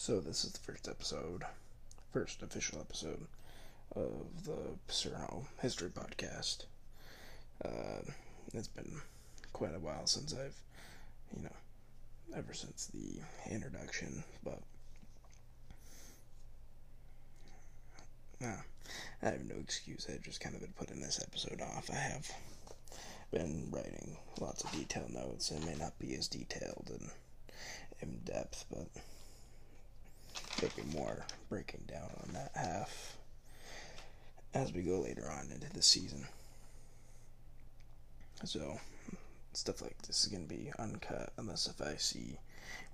So 0.00 0.18
this 0.18 0.46
is 0.46 0.52
the 0.52 0.60
first 0.60 0.88
episode, 0.88 1.44
first 2.10 2.42
official 2.42 2.80
episode 2.80 3.26
of 3.94 4.46
the 4.46 4.56
Paserno 4.88 5.44
History 5.60 5.90
Podcast. 5.90 6.64
Uh, 7.62 8.10
it's 8.54 8.66
been 8.66 9.02
quite 9.52 9.74
a 9.74 9.78
while 9.78 10.06
since 10.06 10.32
I've, 10.32 10.56
you 11.36 11.42
know, 11.42 11.54
ever 12.34 12.54
since 12.54 12.86
the 12.86 13.20
introduction, 13.50 14.24
but 14.42 14.62
I 18.42 18.56
have 19.20 19.44
no 19.44 19.56
excuse. 19.60 20.06
I've 20.08 20.22
just 20.22 20.40
kind 20.40 20.54
of 20.54 20.62
been 20.62 20.72
putting 20.78 21.02
this 21.02 21.20
episode 21.22 21.60
off. 21.60 21.90
I 21.92 21.96
have 21.96 22.26
been 23.30 23.68
writing 23.70 24.16
lots 24.40 24.64
of 24.64 24.72
detailed 24.72 25.12
notes. 25.12 25.50
It 25.50 25.62
may 25.66 25.74
not 25.74 25.98
be 25.98 26.14
as 26.14 26.26
detailed 26.26 26.90
and 26.90 27.10
in 28.00 28.20
depth, 28.24 28.64
but 28.70 28.88
maybe 30.62 30.96
more 30.96 31.24
breaking 31.48 31.84
down 31.86 32.10
on 32.26 32.32
that 32.34 32.52
half 32.54 33.16
as 34.54 34.72
we 34.72 34.82
go 34.82 35.00
later 35.00 35.28
on 35.30 35.50
into 35.52 35.70
the 35.72 35.82
season. 35.82 36.26
So, 38.44 38.80
stuff 39.52 39.82
like 39.82 40.00
this 40.02 40.24
is 40.24 40.28
going 40.28 40.46
to 40.46 40.54
be 40.54 40.72
uncut 40.78 41.32
unless 41.36 41.66
if 41.66 41.80
I 41.80 41.96
see 41.96 42.38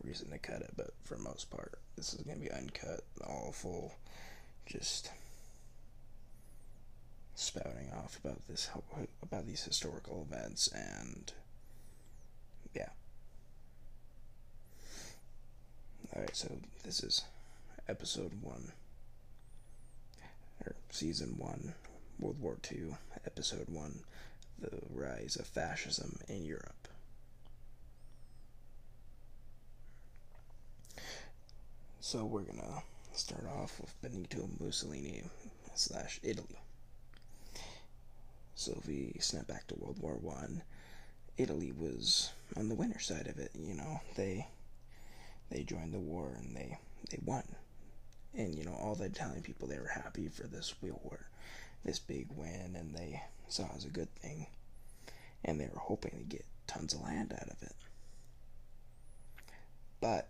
reason 0.03 0.31
to 0.31 0.39
cut 0.39 0.63
it, 0.63 0.73
but 0.77 0.91
for 1.05 1.17
most 1.19 1.51
part, 1.51 1.79
this 1.97 2.15
is 2.15 2.23
going 2.23 2.39
to 2.39 2.45
be 2.45 2.51
uncut, 2.51 3.03
all 3.27 3.53
full, 3.53 3.95
just 4.67 5.11
spouting 7.35 7.91
off 8.03 8.19
about 8.25 8.47
this 8.49 8.71
about 9.23 9.47
these 9.47 9.63
historical 9.63 10.27
events 10.31 10.69
and 10.69 11.33
yeah. 12.75 12.89
All 16.15 16.23
right, 16.23 16.35
so 16.35 16.51
this 16.83 17.03
is 17.03 17.25
episode 17.89 18.33
1 18.43 18.73
or 20.65 20.75
season 20.91 21.37
1 21.39 21.75
World 22.19 22.41
War 22.41 22.59
II 22.71 22.97
episode 23.25 23.69
1 23.69 24.01
the 24.59 24.71
rise 24.91 25.37
of 25.37 25.47
fascism 25.47 26.19
in 26.29 26.45
Europe. 26.45 26.89
So 32.01 32.25
we're 32.25 32.43
gonna 32.43 32.83
start 33.13 33.47
off 33.47 33.81
with 33.81 34.01
Benito 34.01 34.49
Mussolini 34.61 35.25
slash 35.75 36.21
Italy. 36.23 36.61
So 38.55 38.73
if 38.79 38.87
we 38.87 39.17
snap 39.21 39.47
back 39.47 39.67
to 39.69 39.75
World 39.75 40.01
War 40.01 40.17
One, 40.17 40.63
Italy 41.37 41.73
was 41.73 42.31
on 42.57 42.69
the 42.69 42.75
winner 42.75 42.99
side 42.99 43.27
of 43.27 43.39
it. 43.39 43.51
You 43.55 43.75
know, 43.75 44.01
they 44.17 44.47
they 45.51 45.63
joined 45.63 45.93
the 45.93 45.99
war 45.99 46.33
and 46.39 46.57
they 46.57 46.79
they 47.11 47.19
won, 47.25 47.45
and 48.37 48.55
you 48.55 48.65
know 48.65 48.77
all 48.81 48.95
the 48.95 49.05
Italian 49.05 49.43
people 49.43 49.69
they 49.69 49.79
were 49.79 49.89
happy 49.89 50.29
for 50.29 50.47
this 50.47 50.75
war, 50.81 51.27
this 51.85 51.99
big 51.99 52.29
win, 52.31 52.77
and 52.77 52.95
they 52.95 53.23
saw 53.49 53.65
it 53.65 53.77
as 53.77 53.85
a 53.85 53.91
good 53.91 54.13
thing, 54.17 54.47
and 55.45 55.61
they 55.61 55.69
were 55.73 55.81
hoping 55.81 56.13
to 56.13 56.37
get 56.37 56.45
tons 56.67 56.95
of 56.95 57.03
land 57.03 57.33
out 57.33 57.49
of 57.49 57.63
it. 57.63 57.75
But 60.01 60.29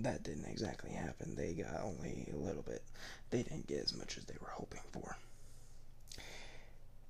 that 0.00 0.22
didn't 0.22 0.44
exactly 0.44 0.92
happen. 0.92 1.34
They 1.34 1.54
got 1.54 1.82
only 1.82 2.28
a 2.32 2.36
little 2.36 2.62
bit. 2.62 2.82
They 3.30 3.42
didn't 3.42 3.66
get 3.66 3.82
as 3.84 3.96
much 3.96 4.16
as 4.18 4.24
they 4.24 4.36
were 4.40 4.50
hoping 4.50 4.82
for 4.92 5.16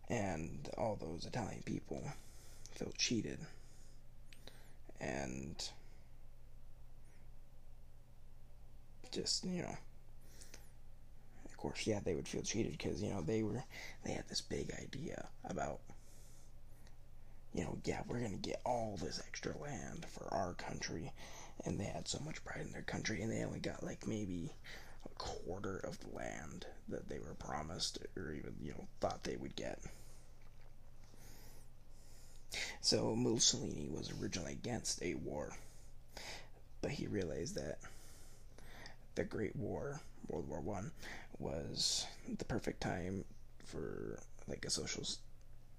and 0.09 0.69
all 0.79 0.97
those 0.97 1.27
Italian 1.27 1.63
people 1.65 2.03
felt 2.73 2.97
cheated 2.97 3.39
and 5.01 5.71
just 9.19 9.45
you 9.45 9.63
know 9.63 9.77
of 11.45 11.57
course 11.57 11.87
yeah 11.87 11.99
they 12.05 12.15
would 12.15 12.29
feel 12.29 12.43
cheated 12.43 12.73
because 12.73 13.03
you 13.03 13.11
know 13.11 13.21
they 13.21 13.43
were 13.43 13.65
they 14.05 14.13
had 14.13 14.29
this 14.29 14.41
big 14.41 14.73
idea 14.81 15.27
about 15.45 15.81
you 17.53 17.65
know 17.65 17.77
yeah 17.85 18.01
we're 18.07 18.21
gonna 18.21 18.37
get 18.37 18.61
all 18.65 18.97
this 19.03 19.21
extra 19.27 19.57
land 19.59 20.07
for 20.09 20.33
our 20.33 20.55
country 20.55 21.13
and 21.65 21.81
they 21.81 21.85
had 21.85 22.07
so 22.07 22.21
much 22.25 22.45
pride 22.45 22.65
in 22.65 22.73
their 22.73 22.83
country 22.83 23.21
and 23.21 23.33
they 23.33 23.43
only 23.43 23.59
got 23.59 23.83
like 23.83 24.07
maybe 24.07 24.53
a 25.05 25.15
quarter 25.19 25.79
of 25.79 25.99
the 26.01 26.17
land 26.17 26.67
that 26.89 27.09
they 27.09 27.19
were 27.19 27.35
promised 27.35 27.99
or 28.17 28.33
even 28.33 28.55
you 28.63 28.71
know 28.71 28.87
thought 29.01 29.25
they 29.25 29.37
would 29.37 29.57
get. 29.57 29.81
So 32.81 33.15
Mussolini 33.15 33.89
was 33.91 34.13
originally 34.23 34.53
against 34.53 35.03
a 35.03 35.15
war, 35.15 35.53
but 36.81 36.93
he 36.93 37.07
realized 37.07 37.57
that 37.57 37.79
the 39.19 39.25
Great 39.25 39.57
War, 39.57 40.01
World 40.29 40.49
War 40.49 40.61
One, 40.61 40.93
was 41.41 42.07
the 42.39 42.45
perfect 42.45 42.81
time 42.81 43.25
for 43.65 44.21
like 44.47 44.65
a 44.65 44.71
socialist, 44.71 45.19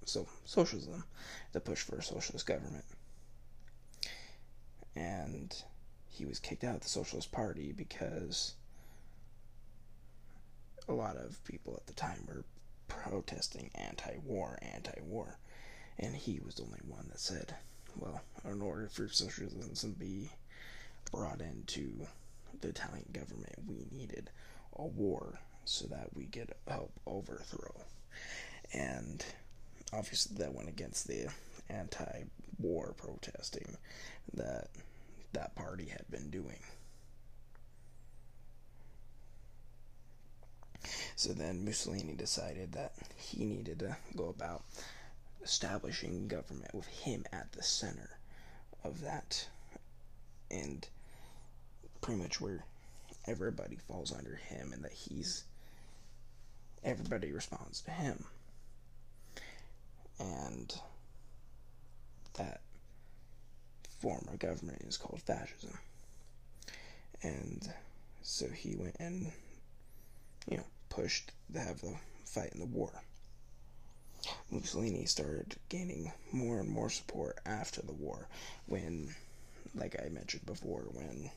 so 0.03 0.27
socialism, 0.43 1.05
the 1.53 1.61
push 1.61 1.79
for 1.79 1.95
a 1.95 2.03
socialist 2.03 2.45
government, 2.45 2.83
and 4.93 5.55
he 6.09 6.25
was 6.25 6.37
kicked 6.37 6.65
out 6.65 6.75
of 6.75 6.81
the 6.81 6.89
Socialist 6.89 7.31
Party 7.31 7.71
because 7.71 8.55
a 10.89 10.93
lot 10.93 11.15
of 11.15 11.41
people 11.45 11.75
at 11.77 11.87
the 11.87 11.93
time 11.93 12.27
were 12.27 12.43
protesting 12.89 13.71
anti-war, 13.75 14.59
anti-war. 14.61 15.37
And 15.97 16.13
he 16.13 16.41
was 16.43 16.55
the 16.55 16.63
only 16.63 16.81
one 16.87 17.07
that 17.09 17.19
said, 17.19 17.55
well, 17.95 18.21
in 18.43 18.61
order 18.61 18.89
for 18.91 19.07
socialism 19.07 19.93
to 19.93 19.97
be 19.97 20.29
brought 21.11 21.39
into 21.39 22.07
the 22.61 22.69
Italian 22.69 23.09
government, 23.11 23.55
we 23.67 23.85
needed 23.91 24.29
a 24.75 24.85
war 24.85 25.39
so 25.65 25.87
that 25.87 26.15
we 26.15 26.25
could 26.25 26.53
help 26.67 26.91
overthrow. 27.05 27.75
And 28.73 29.23
obviously, 29.93 30.37
that 30.37 30.53
went 30.53 30.69
against 30.69 31.07
the 31.07 31.27
anti 31.69 32.23
war 32.57 32.93
protesting 32.97 33.77
that 34.33 34.67
that 35.33 35.55
party 35.55 35.85
had 35.85 36.09
been 36.09 36.29
doing. 36.29 36.59
So 41.15 41.33
then 41.33 41.65
Mussolini 41.65 42.13
decided 42.13 42.71
that 42.73 42.93
he 43.17 43.45
needed 43.45 43.79
to 43.79 43.97
go 44.15 44.29
about 44.29 44.63
establishing 45.43 46.27
government 46.27 46.73
with 46.73 46.87
him 46.87 47.25
at 47.31 47.51
the 47.51 47.63
center 47.63 48.17
of 48.83 49.01
that 49.01 49.47
and 50.49 50.87
pretty 52.01 52.21
much 52.21 52.39
where 52.39 52.63
everybody 53.27 53.75
falls 53.87 54.13
under 54.13 54.35
him 54.35 54.71
and 54.73 54.83
that 54.83 54.91
he's 54.91 55.43
everybody 56.83 57.31
responds 57.31 57.81
to 57.81 57.91
him. 57.91 58.25
And 60.19 60.73
that 62.35 62.61
form 63.99 64.27
of 64.31 64.39
government 64.39 64.81
is 64.87 64.97
called 64.97 65.21
fascism. 65.21 65.77
And 67.21 67.69
so 68.21 68.47
he 68.47 68.75
went 68.75 68.95
and 68.99 69.31
you 70.49 70.57
know 70.57 70.63
pushed 70.89 71.31
to 71.53 71.59
have 71.59 71.81
the 71.81 71.95
fight 72.25 72.51
in 72.53 72.59
the 72.59 72.65
war. 72.65 72.91
Mussolini 74.51 75.05
started 75.05 75.55
gaining 75.69 76.11
more 76.31 76.59
and 76.59 76.69
more 76.69 76.89
support 76.89 77.39
after 77.45 77.81
the 77.81 77.93
war 77.93 78.27
when, 78.67 79.15
like 79.73 79.95
I 80.03 80.09
mentioned 80.09 80.45
before, 80.45 80.83
when 80.91 81.31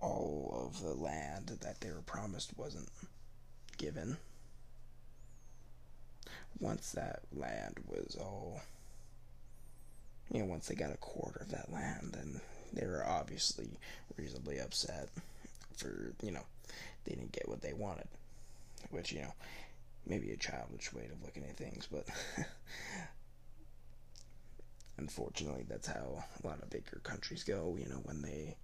all 0.00 0.66
of 0.66 0.82
the 0.82 0.94
land 0.94 1.58
that 1.60 1.80
they 1.80 1.90
were 1.90 2.02
promised 2.02 2.56
wasn't 2.56 2.88
given. 3.76 4.16
Once 6.58 6.92
that 6.92 7.20
land 7.34 7.78
was 7.86 8.16
all, 8.20 8.60
you 10.32 10.40
know, 10.40 10.46
once 10.46 10.68
they 10.68 10.74
got 10.74 10.92
a 10.92 10.96
quarter 10.98 11.40
of 11.40 11.50
that 11.50 11.72
land, 11.72 12.12
then 12.12 12.40
they 12.72 12.86
were 12.86 13.04
obviously 13.06 13.68
reasonably 14.16 14.58
upset 14.58 15.08
for, 15.76 16.12
you 16.22 16.30
know, 16.30 16.44
they 17.04 17.14
didn't 17.14 17.32
get 17.32 17.48
what 17.48 17.62
they 17.62 17.72
wanted. 17.72 18.08
Which, 18.90 19.12
you 19.12 19.22
know, 19.22 19.32
maybe 20.06 20.30
a 20.32 20.36
childish 20.36 20.92
way 20.92 21.08
of 21.12 21.22
looking 21.22 21.44
at 21.44 21.56
things, 21.56 21.88
but 21.90 22.06
unfortunately, 24.98 25.64
that's 25.68 25.86
how 25.86 26.24
a 26.42 26.46
lot 26.46 26.62
of 26.62 26.70
bigger 26.70 27.00
countries 27.02 27.44
go. 27.44 27.76
You 27.78 27.88
know, 27.88 28.00
when 28.04 28.22
they 28.22 28.56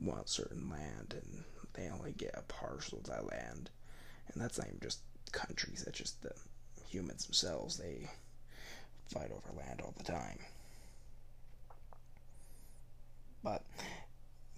want 0.00 0.28
certain 0.28 0.68
land 0.70 1.14
and 1.20 1.44
they 1.74 1.88
only 1.88 2.12
get 2.12 2.34
a 2.34 2.42
parcel 2.42 2.98
of 2.98 3.04
that 3.04 3.26
land, 3.26 3.70
and 4.32 4.42
that's 4.42 4.58
not 4.58 4.68
even 4.68 4.80
just 4.80 5.00
countries; 5.32 5.82
that's 5.84 5.98
just 5.98 6.22
the 6.22 6.32
humans 6.88 7.24
themselves. 7.26 7.76
They 7.76 8.08
fight 9.08 9.30
over 9.30 9.56
land 9.56 9.80
all 9.82 9.94
the 9.96 10.04
time. 10.04 10.38
But 13.42 13.62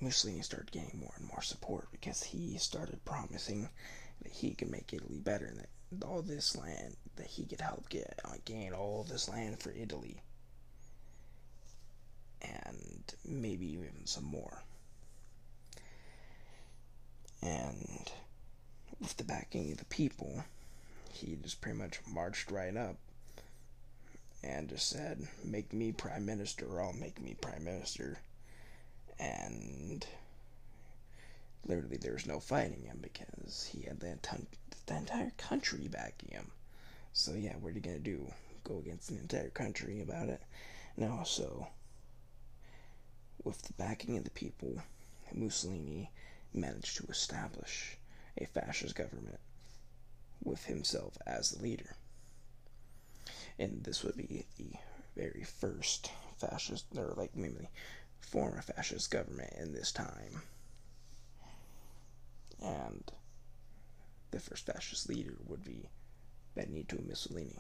Mussolini 0.01 0.43
started 0.43 0.71
gaining 0.71 0.99
more 1.01 1.13
and 1.17 1.27
more 1.27 1.43
support 1.43 1.89
because 1.91 2.23
he 2.23 2.57
started 2.59 3.05
promising 3.05 3.69
that 4.23 4.33
he 4.33 4.55
could 4.55 4.71
make 4.71 4.93
Italy 4.93 5.19
better 5.19 5.47
and 5.47 5.59
that 5.59 6.07
all 6.07 6.23
this 6.23 6.57
land 6.57 6.97
that 7.17 7.27
he 7.27 7.45
could 7.45 7.61
help 7.61 7.89
get 7.89 8.21
uh, 8.25 8.35
gain 8.45 8.73
all 8.73 9.05
this 9.05 9.29
land 9.29 9.61
for 9.61 9.71
Italy 9.73 10.23
and 12.41 13.15
maybe 13.25 13.67
even 13.73 14.07
some 14.07 14.25
more. 14.25 14.63
And 17.43 18.11
with 19.01 19.17
the 19.17 19.25
backing 19.25 19.71
of 19.73 19.79
the 19.79 19.85
people, 19.87 20.45
he 21.13 21.37
just 21.43 21.61
pretty 21.61 21.79
much 21.79 22.01
marched 22.07 22.51
right 22.51 22.77
up 22.77 22.97
and 24.43 24.69
just 24.69 24.89
said, 24.89 25.27
Make 25.45 25.73
me 25.73 25.93
prime 25.93 26.25
minister, 26.27 26.67
or 26.67 26.83
I'll 26.83 26.93
make 26.93 27.21
me 27.21 27.37
prime 27.41 27.65
minister. 27.65 28.19
And 29.19 30.07
literally, 31.67 31.97
there 31.97 32.13
was 32.13 32.27
no 32.27 32.41
fighting 32.41 32.85
him 32.85 32.99
because 33.03 33.69
he 33.73 33.83
had 33.83 34.01
the, 34.01 34.17
the 34.87 34.97
entire 34.97 35.33
country 35.37 35.89
backing 35.89 36.31
him. 36.31 36.51
So, 37.13 37.33
yeah, 37.33 37.55
what 37.61 37.71
are 37.71 37.75
you 37.75 37.81
to 37.81 37.99
do? 37.99 38.33
Go 38.65 38.79
against 38.79 39.09
the 39.09 39.19
entire 39.19 39.51
country 39.51 40.01
about 40.01 40.29
it? 40.29 40.43
No, 40.97 41.23
so 41.25 41.69
with 43.45 43.63
the 43.63 43.73
backing 43.75 44.17
of 44.17 44.25
the 44.25 44.31
people, 44.31 44.83
Mussolini 45.33 46.11
managed 46.53 46.97
to 46.97 47.07
establish 47.07 47.97
a 48.37 48.47
fascist 48.47 48.95
government 48.95 49.41
with 50.43 50.65
himself 50.67 51.19
as 51.27 51.51
the 51.51 51.63
leader. 51.63 51.97
And 53.59 53.83
this 53.83 54.05
would 54.05 54.17
be 54.17 54.47
the 54.57 54.73
very 55.17 55.45
first 55.45 56.11
fascist, 56.39 56.87
or 56.97 57.15
like 57.17 57.35
maybe 57.37 57.69
form 58.21 58.57
of 58.57 58.65
fascist 58.65 59.11
government 59.11 59.53
in 59.59 59.73
this 59.73 59.93
time. 59.93 60.43
And 62.63 63.11
the 64.31 64.41
first 64.41 64.67
fascist 64.67 65.09
leader 65.09 65.37
would 65.47 65.65
be 65.65 65.89
Benito 66.55 66.99
Mussolini. 67.07 67.59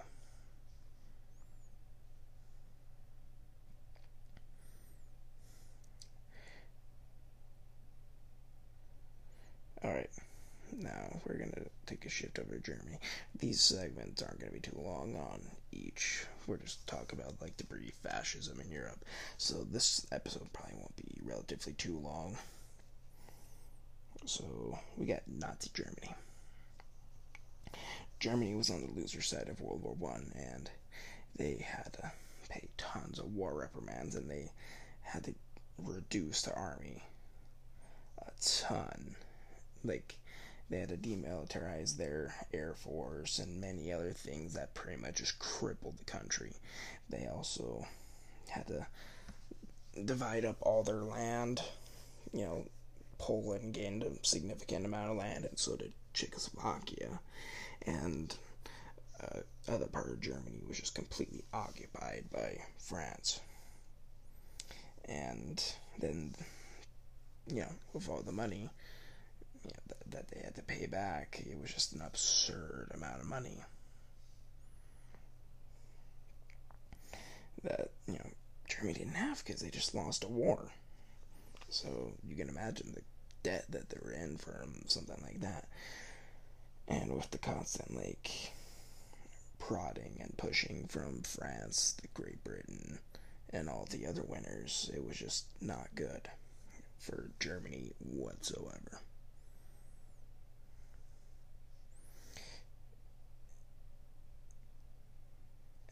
Alright, 9.88 10.10
now 10.82 11.18
we're 11.24 11.38
going 11.38 11.52
to 11.52 11.64
take 11.86 12.04
a 12.04 12.10
shift 12.10 12.38
over 12.38 12.56
to 12.56 12.60
Germany. 12.60 12.98
These 13.38 13.62
segments 13.62 14.20
aren't 14.20 14.38
going 14.38 14.52
to 14.52 14.60
be 14.60 14.60
too 14.60 14.78
long 14.78 15.16
on 15.16 15.40
each. 15.72 16.26
We're 16.46 16.58
just 16.58 16.86
talk 16.86 17.14
about 17.14 17.40
like 17.40 17.56
the 17.56 17.64
brief 17.64 17.94
fascism 18.02 18.60
in 18.60 18.70
Europe. 18.70 19.02
So 19.38 19.64
this 19.64 20.06
episode 20.12 20.52
probably 20.52 20.76
won't 20.76 20.96
be 20.96 21.18
relatively 21.24 21.72
too 21.72 21.98
long. 21.98 22.36
So 24.26 24.78
we 24.98 25.06
got 25.06 25.22
Nazi 25.26 25.70
Germany. 25.72 26.14
Germany 28.20 28.54
was 28.54 28.68
on 28.68 28.82
the 28.82 29.00
loser 29.00 29.22
side 29.22 29.48
of 29.48 29.62
World 29.62 29.82
War 29.82 29.94
One, 29.94 30.32
and 30.36 30.68
they 31.36 31.64
had 31.66 31.94
to 31.94 32.12
pay 32.50 32.68
tons 32.76 33.18
of 33.18 33.34
war 33.34 33.54
reprimands, 33.54 34.16
and 34.16 34.30
they 34.30 34.52
had 35.00 35.24
to 35.24 35.34
reduce 35.78 36.42
the 36.42 36.52
army 36.54 37.04
a 38.18 38.30
ton 38.38 39.16
like 39.84 40.16
they 40.70 40.78
had 40.78 40.90
to 40.90 40.96
demilitarize 40.96 41.96
their 41.96 42.34
air 42.52 42.74
force 42.74 43.38
and 43.38 43.60
many 43.60 43.92
other 43.92 44.12
things 44.12 44.54
that 44.54 44.74
pretty 44.74 45.00
much 45.00 45.16
just 45.16 45.38
crippled 45.38 45.98
the 45.98 46.04
country. 46.04 46.52
They 47.08 47.26
also 47.26 47.86
had 48.48 48.66
to 48.68 48.86
divide 50.04 50.44
up 50.44 50.56
all 50.60 50.82
their 50.82 51.02
land. 51.02 51.62
You 52.32 52.44
know, 52.44 52.64
Poland 53.18 53.74
gained 53.74 54.02
a 54.02 54.10
significant 54.22 54.84
amount 54.84 55.10
of 55.10 55.16
land, 55.16 55.44
and 55.44 55.58
so 55.58 55.76
did 55.76 55.92
Czechoslovakia. 56.12 57.20
And 57.86 58.34
uh, 59.22 59.40
other 59.68 59.86
part 59.86 60.10
of 60.10 60.20
Germany 60.20 60.60
was 60.66 60.78
just 60.78 60.94
completely 60.94 61.44
occupied 61.52 62.24
by 62.32 62.58
France. 62.78 63.40
And 65.06 65.62
then, 65.98 66.34
you 67.46 67.60
know, 67.60 67.72
with 67.94 68.08
all 68.08 68.20
the 68.20 68.32
money, 68.32 68.68
you 69.68 69.74
know, 69.74 69.94
th- 69.94 70.10
that 70.10 70.28
they 70.28 70.40
had 70.42 70.54
to 70.56 70.62
pay 70.62 70.86
back. 70.86 71.42
It 71.44 71.60
was 71.60 71.72
just 71.72 71.92
an 71.92 72.00
absurd 72.00 72.90
amount 72.94 73.20
of 73.20 73.26
money 73.26 73.58
that 77.64 77.90
you 78.06 78.14
know 78.14 78.30
Germany 78.68 78.94
didn't 78.94 79.14
have 79.14 79.44
because 79.44 79.60
they 79.60 79.70
just 79.70 79.94
lost 79.94 80.24
a 80.24 80.28
war. 80.28 80.70
So 81.68 82.12
you 82.26 82.34
can 82.34 82.48
imagine 82.48 82.92
the 82.92 83.02
debt 83.42 83.66
that 83.70 83.90
they 83.90 83.98
were 84.02 84.12
in 84.12 84.38
from 84.38 84.82
something 84.86 85.20
like 85.22 85.40
that, 85.40 85.68
and 86.86 87.14
with 87.14 87.30
the 87.30 87.38
constant 87.38 87.94
like 87.94 88.52
prodding 89.58 90.16
and 90.20 90.36
pushing 90.38 90.86
from 90.88 91.22
France, 91.22 91.94
the 92.00 92.08
Great 92.14 92.42
Britain, 92.42 92.98
and 93.50 93.68
all 93.68 93.86
the 93.90 94.06
other 94.06 94.22
winners, 94.22 94.90
it 94.94 95.04
was 95.04 95.16
just 95.16 95.44
not 95.60 95.88
good 95.94 96.30
for 96.98 97.30
Germany 97.38 97.92
whatsoever. 97.98 99.00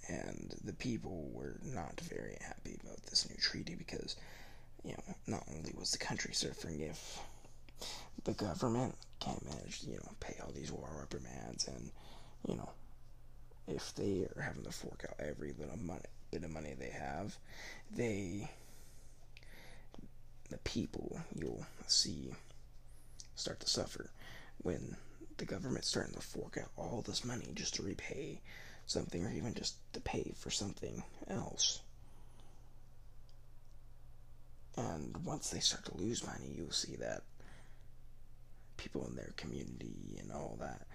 And 0.09 0.55
the 0.65 0.73
people 0.73 1.31
were 1.33 1.57
not 1.65 2.01
very 2.01 2.37
happy 2.41 2.79
about 2.83 3.03
this 3.07 3.29
new 3.29 3.37
treaty 3.37 3.75
because, 3.75 4.17
you 4.85 4.93
know, 4.93 5.15
not 5.27 5.45
only 5.55 5.73
was 5.77 5.93
the 5.93 5.99
country 5.99 6.33
suffering 6.33 6.81
if 6.81 7.19
the 8.25 8.33
government 8.33 8.95
can't 9.21 9.45
manage 9.45 9.81
to, 9.81 9.91
you 9.91 9.97
know, 9.97 10.13
pay 10.21 10.37
all 10.43 10.53
these 10.53 10.73
war 10.73 10.89
reprimands 10.99 11.67
and, 11.69 11.91
you 12.49 12.57
know, 12.57 12.71
if 13.69 13.95
they 13.95 14.27
are 14.37 14.43
having 14.43 14.63
to 14.65 14.71
fork 14.71 15.05
out 15.09 15.25
every 15.25 15.53
little 15.59 15.79
money, 15.79 16.01
bit 16.31 16.45
of 16.45 16.51
money 16.51 16.75
they 16.79 16.91
have, 16.91 17.37
they, 17.95 18.49
the 20.51 20.59
people, 20.59 21.21
you'll 21.35 21.67
see, 21.87 22.33
start 23.35 23.61
to 23.61 23.69
suffer 23.69 24.11
when 24.63 24.97
the 25.39 25.45
government's 25.45 25.89
starting 25.89 26.15
to 26.15 26.21
fork 26.21 26.59
out 26.61 26.71
all 26.77 27.03
this 27.07 27.25
money 27.25 27.47
just 27.55 27.75
to 27.75 27.83
repay 27.83 28.41
something 28.87 29.25
or 29.25 29.31
even 29.31 29.55
just 29.55 29.77
to 29.93 30.01
pay 30.01 30.33
for 30.37 30.51
something 30.51 31.03
else. 31.29 31.81
And 34.77 35.17
once 35.25 35.51
they 35.51 35.61
start 35.61 35.85
to 35.87 35.97
lose 35.97 36.25
money, 36.25 36.55
you'll 36.57 36.71
see 36.71 36.97
that 36.97 37.23
people 38.77 39.07
in 39.07 39.17
their 39.17 39.33
community 39.37 40.19
and 40.21 40.31
all 40.31 40.57
that 40.61 40.87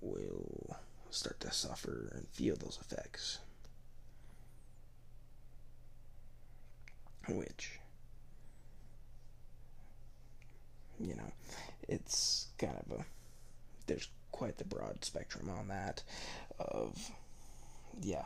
will 0.00 0.76
start 1.10 1.40
to 1.40 1.50
suffer 1.50 2.10
and 2.14 2.26
feel 2.28 2.56
those 2.56 2.78
effects. 2.80 3.38
Which, 7.28 7.78
you 10.98 11.14
know, 11.14 11.32
it's 11.88 12.48
kind 12.58 12.76
of 12.76 13.00
a. 13.00 13.04
There's 13.86 14.08
quite 14.42 14.58
the 14.58 14.64
broad 14.64 15.04
spectrum 15.04 15.48
on 15.48 15.68
that 15.68 16.02
of 16.58 17.12
yeah 18.00 18.24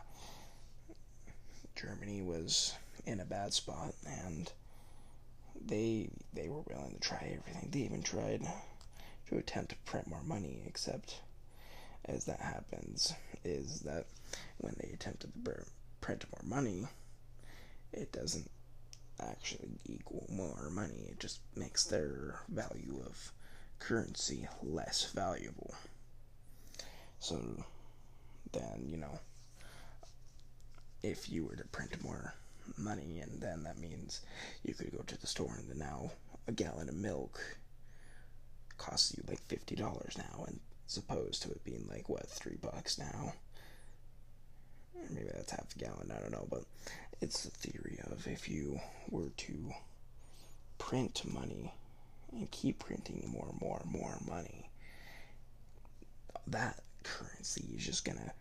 Germany 1.75 2.23
was 2.23 2.73
in 3.05 3.21
a 3.21 3.25
bad 3.27 3.53
spot 3.53 3.93
and 4.07 4.51
they 5.67 6.09
they 6.33 6.49
were 6.49 6.63
willing 6.71 6.95
to 6.95 7.01
try 7.01 7.37
everything. 7.39 7.69
They 7.71 7.81
even 7.81 8.03
tried 8.03 8.41
to 9.29 9.37
attempt 9.37 9.73
to 9.73 9.77
print 9.85 10.07
more 10.09 10.23
money, 10.23 10.63
except 10.67 11.21
as 12.07 12.25
that 12.25 12.41
happens 12.41 13.13
is 13.45 13.81
that 13.81 14.07
when 14.57 14.75
they 14.81 14.89
attempted 14.95 15.33
to 15.45 15.65
print 16.01 16.25
more 16.33 16.49
money, 16.49 16.87
it 17.93 18.11
doesn't 18.11 18.51
actually 19.21 19.69
equal 19.85 20.27
more 20.31 20.71
money. 20.71 21.09
It 21.11 21.21
just 21.21 21.41
makes 21.55 21.85
their 21.85 22.41
value 22.49 23.03
of 23.05 23.33
currency 23.81 24.49
less 24.63 25.13
valuable. 25.13 25.75
So 27.19 27.41
then, 28.53 28.87
you 28.87 28.97
know, 28.97 29.19
if 31.03 31.31
you 31.31 31.45
were 31.45 31.57
to 31.57 31.65
print 31.69 32.03
more 32.03 32.35
money, 32.77 33.21
and 33.21 33.41
then 33.41 33.63
that 33.65 33.79
means 33.79 34.21
you 34.65 34.75
could 34.75 34.93
go 34.93 35.03
to 35.07 35.21
the 35.21 35.27
store 35.27 35.55
and 35.59 35.69
then 35.69 35.79
now 35.79 36.11
a 36.49 36.53
gallon 36.53 36.89
of 36.89 36.95
milk 36.95 37.41
costs 38.79 39.15
you 39.17 39.25
like 39.29 39.47
$50 39.49 39.79
now, 40.19 40.45
and 40.47 40.61
as 40.87 40.97
opposed 40.97 41.43
to 41.43 41.51
it 41.51 41.65
being 41.65 41.87
like, 41.89 42.09
what, 42.09 42.29
three 42.29 42.57
bucks 42.61 42.99
now? 42.99 43.33
Or 44.95 45.07
maybe 45.11 45.29
that's 45.35 45.51
half 45.51 45.75
a 45.75 45.79
gallon, 45.79 46.13
I 46.17 46.21
don't 46.21 46.33
know, 46.33 46.47
but 46.51 46.65
it's 47.21 47.45
the 47.45 47.51
theory 47.51 47.99
of 48.11 48.27
if 48.27 48.49
you 48.49 48.81
were 49.11 49.31
to 49.31 49.73
print 50.79 51.23
money 51.25 51.73
and 52.33 52.51
keep 52.51 52.81
printing 52.81 53.25
more 53.29 53.49
and 53.51 53.61
more 53.61 53.81
and 53.83 53.93
more 53.93 54.19
money, 54.27 54.71
that 56.47 56.81
currency 57.07 57.65
is 57.77 57.85
just 57.85 58.05
gonna 58.05 58.33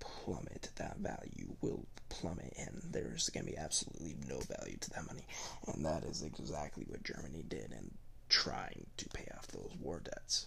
plummet. 0.00 0.70
That 0.76 0.96
value 0.98 1.56
will 1.60 1.86
plummet, 2.08 2.54
and 2.56 2.82
there's 2.90 3.28
gonna 3.30 3.46
be 3.46 3.56
absolutely 3.56 4.16
no 4.26 4.40
value 4.40 4.78
to 4.78 4.90
that 4.90 5.06
money. 5.06 5.26
And 5.66 5.84
that 5.84 6.04
is 6.04 6.22
exactly 6.22 6.84
what 6.88 7.02
Germany 7.02 7.44
did 7.46 7.72
in 7.72 7.90
trying 8.28 8.86
to 8.96 9.08
pay 9.10 9.28
off 9.36 9.48
those 9.48 9.74
war 9.78 10.00
debts. 10.00 10.46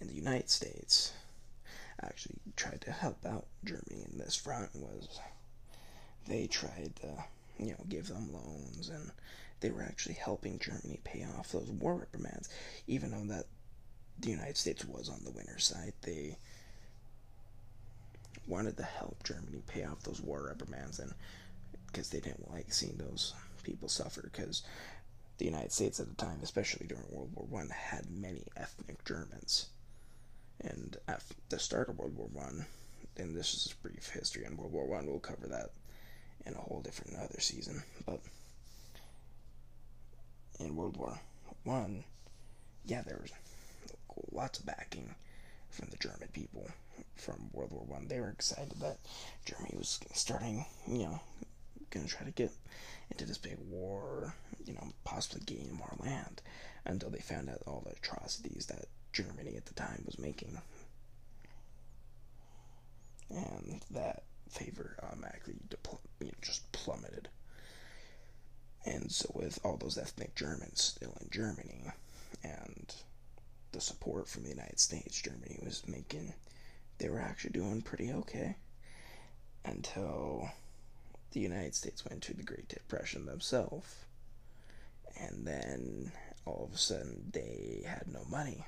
And 0.00 0.08
the 0.08 0.14
United 0.14 0.50
States, 0.50 1.12
actually 2.02 2.36
tried 2.56 2.80
to 2.82 2.92
help 2.92 3.24
out 3.24 3.46
Germany 3.64 4.04
in 4.10 4.18
this 4.18 4.34
front 4.34 4.74
was 4.74 5.20
they 6.26 6.46
tried 6.46 6.92
to, 7.00 7.24
you 7.58 7.70
know, 7.72 7.84
give 7.88 8.08
them 8.08 8.32
loans 8.32 8.88
and 8.88 9.10
they 9.60 9.70
were 9.70 9.82
actually 9.82 10.16
helping 10.16 10.58
Germany 10.58 11.00
pay 11.04 11.24
off 11.24 11.52
those 11.52 11.70
war 11.70 11.94
reprimands, 11.94 12.48
even 12.86 13.10
though 13.10 13.34
that 13.34 13.46
the 14.18 14.30
United 14.30 14.56
States 14.56 14.84
was 14.84 15.08
on 15.08 15.24
the 15.24 15.30
winner's 15.30 15.64
side. 15.64 15.92
They 16.02 16.36
wanted 18.46 18.76
to 18.76 18.82
help 18.82 19.22
Germany 19.24 19.62
pay 19.66 19.84
off 19.84 20.02
those 20.02 20.20
war 20.20 20.44
reprimands, 20.48 20.98
and 20.98 21.12
because 21.86 22.10
they 22.10 22.20
didn't 22.20 22.50
like 22.50 22.72
seeing 22.72 22.96
those 22.96 23.34
people 23.62 23.88
suffer, 23.88 24.22
because 24.22 24.62
the 25.38 25.44
United 25.44 25.72
States 25.72 25.98
at 25.98 26.08
the 26.08 26.14
time, 26.14 26.38
especially 26.42 26.86
during 26.86 27.04
World 27.10 27.30
War 27.34 27.46
One, 27.48 27.70
had 27.70 28.10
many 28.10 28.44
ethnic 28.56 29.04
Germans, 29.04 29.68
and 30.60 30.96
at 31.08 31.22
the 31.48 31.58
start 31.58 31.88
of 31.88 31.98
World 31.98 32.16
War 32.16 32.28
One, 32.32 32.66
and 33.16 33.36
this 33.36 33.54
is 33.54 33.72
a 33.72 33.88
brief 33.88 34.10
history 34.10 34.46
on 34.46 34.56
World 34.56 34.72
War 34.72 34.86
One. 34.86 35.06
We'll 35.06 35.18
cover 35.20 35.46
that 35.48 35.70
in 36.46 36.54
a 36.54 36.58
whole 36.58 36.82
different 36.82 37.16
other 37.16 37.40
season, 37.40 37.82
but 38.06 38.20
in 40.60 40.76
World 40.76 40.96
War 40.96 41.18
One, 41.64 42.04
yeah, 42.84 43.02
there 43.02 43.18
was 43.20 43.32
lots 44.32 44.58
of 44.58 44.66
backing 44.66 45.14
from 45.70 45.88
the 45.90 45.96
German 45.96 46.28
people 46.32 46.68
from 47.16 47.50
World 47.52 47.72
War 47.72 47.84
One. 47.84 48.08
They 48.08 48.20
were 48.20 48.30
excited 48.30 48.80
that 48.80 48.98
Germany 49.44 49.74
was 49.76 50.00
starting, 50.12 50.66
you 50.86 50.98
know, 50.98 51.20
gonna 51.90 52.06
try 52.06 52.24
to 52.24 52.32
get 52.32 52.50
into 53.10 53.24
this 53.24 53.38
big 53.38 53.58
war, 53.70 54.34
you 54.64 54.74
know, 54.74 54.92
possibly 55.04 55.42
gain 55.44 55.72
more 55.72 55.94
land 56.00 56.42
until 56.84 57.10
they 57.10 57.20
found 57.20 57.48
out 57.48 57.62
all 57.66 57.82
the 57.84 57.92
atrocities 57.92 58.66
that 58.66 58.86
Germany 59.12 59.56
at 59.56 59.66
the 59.66 59.74
time 59.74 60.02
was 60.06 60.18
making. 60.18 60.58
And 63.30 63.82
that 63.90 64.24
favor 64.48 64.96
automatically 65.02 65.56
depl- 65.68 65.98
you 66.20 66.26
know, 66.26 66.32
just 66.42 66.70
plummeted. 66.72 67.28
And 68.84 69.10
so, 69.10 69.30
with 69.34 69.58
all 69.64 69.76
those 69.76 69.96
ethnic 69.96 70.34
Germans 70.34 70.82
still 70.82 71.16
in 71.20 71.30
Germany, 71.30 71.90
and 72.42 72.94
the 73.74 73.80
support 73.80 74.28
from 74.28 74.44
the 74.44 74.50
United 74.50 74.78
States, 74.78 75.20
Germany 75.20 75.58
was 75.62 75.82
making, 75.88 76.32
they 76.98 77.08
were 77.08 77.20
actually 77.20 77.50
doing 77.50 77.82
pretty 77.82 78.12
okay 78.12 78.56
until 79.64 80.48
the 81.32 81.40
United 81.40 81.74
States 81.74 82.04
went 82.04 82.24
through 82.24 82.36
the 82.36 82.44
Great 82.44 82.68
Depression 82.68 83.26
themselves. 83.26 83.96
And 85.20 85.44
then 85.44 86.12
all 86.46 86.68
of 86.68 86.74
a 86.74 86.78
sudden 86.78 87.30
they 87.32 87.82
had 87.84 88.04
no 88.06 88.24
money. 88.30 88.64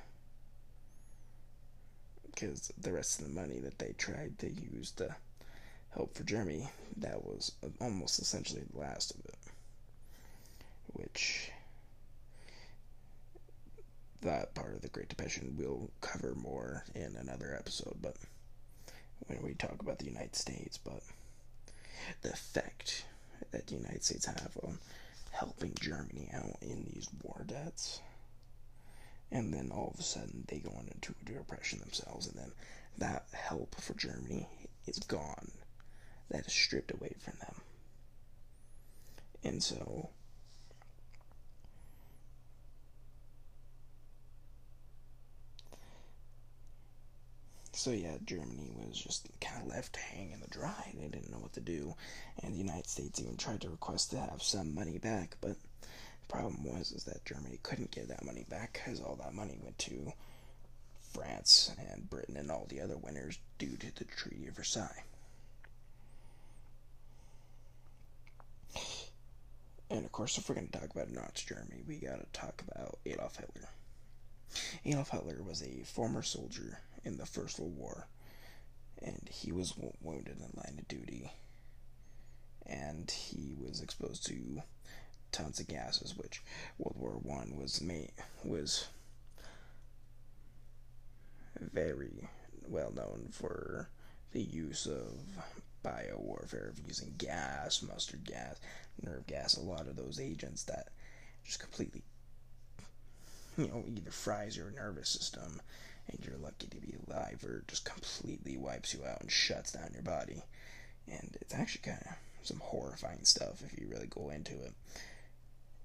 Because 2.25 2.71
the 2.77 2.91
rest 2.91 3.21
of 3.21 3.27
the 3.27 3.33
money 3.33 3.59
that 3.59 3.79
they 3.79 3.93
tried 3.97 4.37
to 4.39 4.51
use 4.51 4.91
to 4.97 5.15
help 5.91 6.15
for 6.15 6.23
Germany, 6.23 6.69
that 6.97 7.23
was 7.23 7.53
almost 7.79 8.19
essentially 8.19 8.63
the 8.71 8.79
last 8.79 9.11
of 9.11 9.23
it. 9.25 9.35
Which 10.87 11.51
that 14.21 14.55
part 14.55 14.73
of 14.73 14.81
the 14.81 14.89
Great 14.89 15.09
Depression 15.09 15.55
we'll 15.57 15.91
cover 16.01 16.33
more 16.35 16.83
in 16.95 17.15
another 17.15 17.55
episode, 17.57 17.97
but 18.01 18.17
when 19.27 19.41
we 19.41 19.53
talk 19.53 19.81
about 19.81 19.99
the 19.99 20.05
United 20.05 20.35
States, 20.35 20.77
but 20.77 21.01
the 22.21 22.31
effect 22.31 23.05
that 23.51 23.67
the 23.67 23.75
United 23.75 24.03
States 24.03 24.25
have 24.25 24.57
on 24.63 24.79
helping 25.31 25.73
Germany 25.79 26.29
out 26.33 26.57
in 26.61 26.83
these 26.85 27.07
war 27.21 27.43
debts. 27.45 28.01
And 29.31 29.53
then 29.53 29.71
all 29.71 29.91
of 29.93 29.99
a 29.99 30.03
sudden 30.03 30.45
they 30.47 30.59
go 30.59 30.71
into 30.91 31.13
a 31.21 31.25
depression 31.25 31.79
themselves, 31.79 32.27
and 32.27 32.37
then 32.37 32.51
that 32.97 33.25
help 33.33 33.75
for 33.75 33.93
Germany 33.93 34.47
is 34.85 34.99
gone. 34.99 35.51
That 36.29 36.47
is 36.47 36.53
stripped 36.53 36.91
away 36.91 37.13
from 37.19 37.33
them. 37.39 37.55
And 39.43 39.61
so 39.61 40.09
So 47.87 47.93
yeah, 47.93 48.17
Germany 48.25 48.69
was 48.75 48.99
just 48.99 49.29
kind 49.39 49.61
of 49.61 49.69
left 49.69 49.95
hanging 49.95 50.33
in 50.33 50.41
the 50.41 50.49
dry. 50.49 50.91
They 50.93 51.07
didn't 51.07 51.31
know 51.31 51.37
what 51.37 51.53
to 51.53 51.61
do, 51.61 51.95
and 52.43 52.53
the 52.53 52.57
United 52.57 52.89
States 52.89 53.17
even 53.21 53.37
tried 53.37 53.61
to 53.61 53.69
request 53.69 54.11
to 54.11 54.19
have 54.19 54.43
some 54.43 54.75
money 54.75 54.97
back. 54.97 55.37
But 55.39 55.55
the 55.79 55.87
problem 56.27 56.65
was 56.65 56.91
is 56.91 57.05
that 57.05 57.23
Germany 57.23 57.61
couldn't 57.63 57.91
get 57.91 58.09
that 58.09 58.25
money 58.25 58.45
back 58.49 58.73
because 58.73 58.99
all 58.99 59.15
that 59.23 59.33
money 59.33 59.57
went 59.63 59.79
to 59.79 60.11
France 61.13 61.71
and 61.93 62.09
Britain 62.09 62.35
and 62.35 62.51
all 62.51 62.67
the 62.67 62.81
other 62.81 62.97
winners 62.97 63.39
due 63.57 63.77
to 63.77 63.95
the 63.95 64.03
Treaty 64.03 64.47
of 64.47 64.57
Versailles. 64.57 65.05
And 69.89 70.03
of 70.03 70.11
course, 70.11 70.37
if 70.37 70.49
we're 70.49 70.55
going 70.55 70.67
to 70.67 70.77
talk 70.77 70.93
about 70.93 71.09
Nazi 71.09 71.45
Germany, 71.47 71.83
we 71.87 71.95
got 71.99 72.19
to 72.19 72.25
talk 72.37 72.61
about 72.67 72.97
Adolf 73.05 73.37
Hitler. 73.37 73.69
Adolf 74.83 75.11
Hitler 75.11 75.41
was 75.41 75.63
a 75.63 75.85
former 75.85 76.21
soldier 76.21 76.79
in 77.03 77.17
the 77.17 77.25
First 77.25 77.59
World 77.59 77.77
War, 77.77 78.07
and 79.01 79.29
he 79.31 79.51
was 79.51 79.73
wounded 80.01 80.37
in 80.37 80.51
line 80.55 80.77
of 80.79 80.87
duty, 80.87 81.31
and 82.65 83.09
he 83.09 83.53
was 83.57 83.81
exposed 83.81 84.25
to 84.27 84.61
tons 85.31 85.59
of 85.59 85.67
gases, 85.67 86.15
which 86.15 86.41
World 86.77 86.97
War 86.97 87.19
One 87.21 87.55
was 87.57 87.81
made 87.81 88.11
was 88.43 88.87
very 91.59 92.27
well 92.67 92.91
known 92.91 93.29
for 93.31 93.89
the 94.31 94.41
use 94.41 94.85
of 94.85 95.13
bio 95.83 96.17
warfare, 96.17 96.69
of 96.69 96.87
using 96.87 97.13
gas, 97.17 97.81
mustard 97.81 98.25
gas, 98.25 98.59
nerve 99.01 99.25
gas, 99.27 99.55
a 99.55 99.61
lot 99.61 99.87
of 99.87 99.95
those 99.95 100.19
agents 100.19 100.63
that 100.63 100.89
just 101.45 101.59
completely, 101.59 102.03
you 103.57 103.67
know, 103.67 103.83
either 103.87 104.11
fries 104.11 104.57
your 104.57 104.71
nervous 104.71 105.09
system 105.09 105.61
and 106.09 106.25
you're 106.25 106.37
lucky 106.37 106.67
to 106.67 106.77
be 106.77 106.95
alive, 107.07 107.43
or 107.43 107.63
just 107.67 107.85
completely 107.85 108.57
wipes 108.57 108.93
you 108.93 109.05
out 109.05 109.21
and 109.21 109.31
shuts 109.31 109.71
down 109.73 109.91
your 109.93 110.03
body. 110.03 110.43
And 111.07 111.37
it's 111.41 111.53
actually 111.53 111.81
kind 111.81 112.01
of 112.01 112.15
some 112.43 112.59
horrifying 112.59 113.23
stuff 113.23 113.61
if 113.65 113.79
you 113.79 113.87
really 113.87 114.07
go 114.07 114.29
into 114.29 114.53
it. 114.53 114.73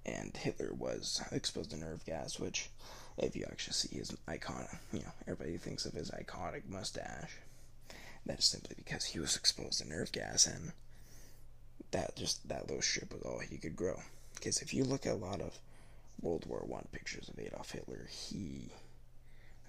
And 0.05 0.37
Hitler 0.37 0.73
was 0.73 1.23
exposed 1.31 1.71
to 1.71 1.77
nerve 1.77 2.05
gas, 2.05 2.41
which, 2.41 2.71
if 3.19 3.37
you 3.37 3.45
actually 3.47 3.75
see 3.75 3.97
his 3.97 4.11
iconic, 4.27 4.79
you 4.93 5.01
know, 5.01 5.13
everybody 5.29 5.59
thinks 5.59 5.85
of 5.85 5.93
his 5.93 6.11
iconic 6.11 6.69
mustache. 6.69 7.31
That 8.27 8.39
is 8.39 8.45
simply 8.45 8.75
because 8.77 9.05
he 9.05 9.19
was 9.19 9.37
exposed 9.37 9.81
to 9.81 9.89
nerve 9.89 10.13
gas, 10.13 10.47
and 10.47 10.73
that 11.91 12.17
just 12.17 12.49
that 12.49 12.67
little 12.69 12.83
strip 12.83 13.13
was 13.13 13.23
all 13.23 13.39
he 13.41 13.59
could 13.59 13.77
grow. 13.77 14.01
Because 14.35 14.61
if 14.61 14.75
you 14.75 14.85
look 14.85 15.07
at 15.07 15.13
a 15.13 15.17
lot 15.17 15.41
of 15.41 15.59
World 16.21 16.47
War 16.47 16.65
One 16.67 16.87
pictures 16.93 17.29
of 17.29 17.39
Adolf 17.39 17.73
Hitler, 17.73 18.09
he 18.11 18.71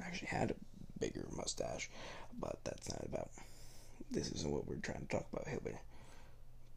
actually 0.01 0.29
had 0.29 0.51
a 0.51 0.55
bigger 0.99 1.25
mustache, 1.35 1.89
but 2.39 2.59
that's 2.63 2.89
not 2.89 3.05
about. 3.05 3.29
This 4.11 4.31
isn't 4.31 4.51
what 4.51 4.67
we're 4.67 4.75
trying 4.75 5.01
to 5.01 5.07
talk 5.07 5.25
about 5.31 5.47
Hitler. 5.47 5.79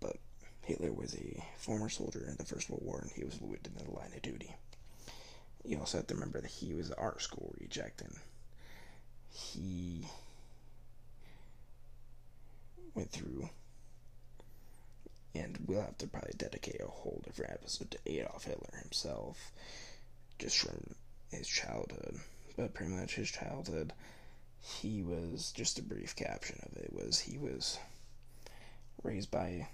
But 0.00 0.16
Hitler 0.62 0.92
was 0.92 1.14
a 1.14 1.44
former 1.58 1.88
soldier 1.88 2.24
in 2.28 2.36
the 2.36 2.44
First 2.44 2.70
World 2.70 2.82
War, 2.84 3.00
and 3.00 3.10
he 3.10 3.24
was 3.24 3.40
wounded 3.40 3.70
in 3.78 3.86
the 3.86 3.92
line 3.92 4.12
of 4.14 4.22
duty. 4.22 4.54
You 5.64 5.78
also 5.78 5.98
have 5.98 6.06
to 6.08 6.14
remember 6.14 6.40
that 6.40 6.50
he 6.50 6.74
was 6.74 6.88
an 6.88 6.96
art 6.98 7.22
school 7.22 7.54
reject, 7.60 8.00
and 8.00 8.14
he 9.30 10.06
went 12.94 13.10
through. 13.10 13.50
And 15.34 15.58
we'll 15.66 15.82
have 15.82 15.98
to 15.98 16.06
probably 16.06 16.32
dedicate 16.36 16.80
a 16.80 16.86
whole 16.86 17.20
different 17.24 17.52
episode 17.52 17.90
to 17.90 17.98
Adolf 18.06 18.44
Hitler 18.44 18.78
himself, 18.80 19.52
just 20.38 20.56
from 20.56 20.94
his 21.30 21.46
childhood 21.46 22.20
but 22.56 22.74
pretty 22.74 22.92
much 22.92 23.14
his 23.14 23.30
childhood, 23.30 23.92
he 24.60 25.02
was 25.02 25.52
just 25.52 25.78
a 25.78 25.82
brief 25.82 26.16
caption 26.16 26.58
of 26.62 26.76
it 26.76 26.92
was 26.92 27.20
he 27.20 27.38
was 27.38 27.78
raised 29.02 29.30
by 29.30 29.68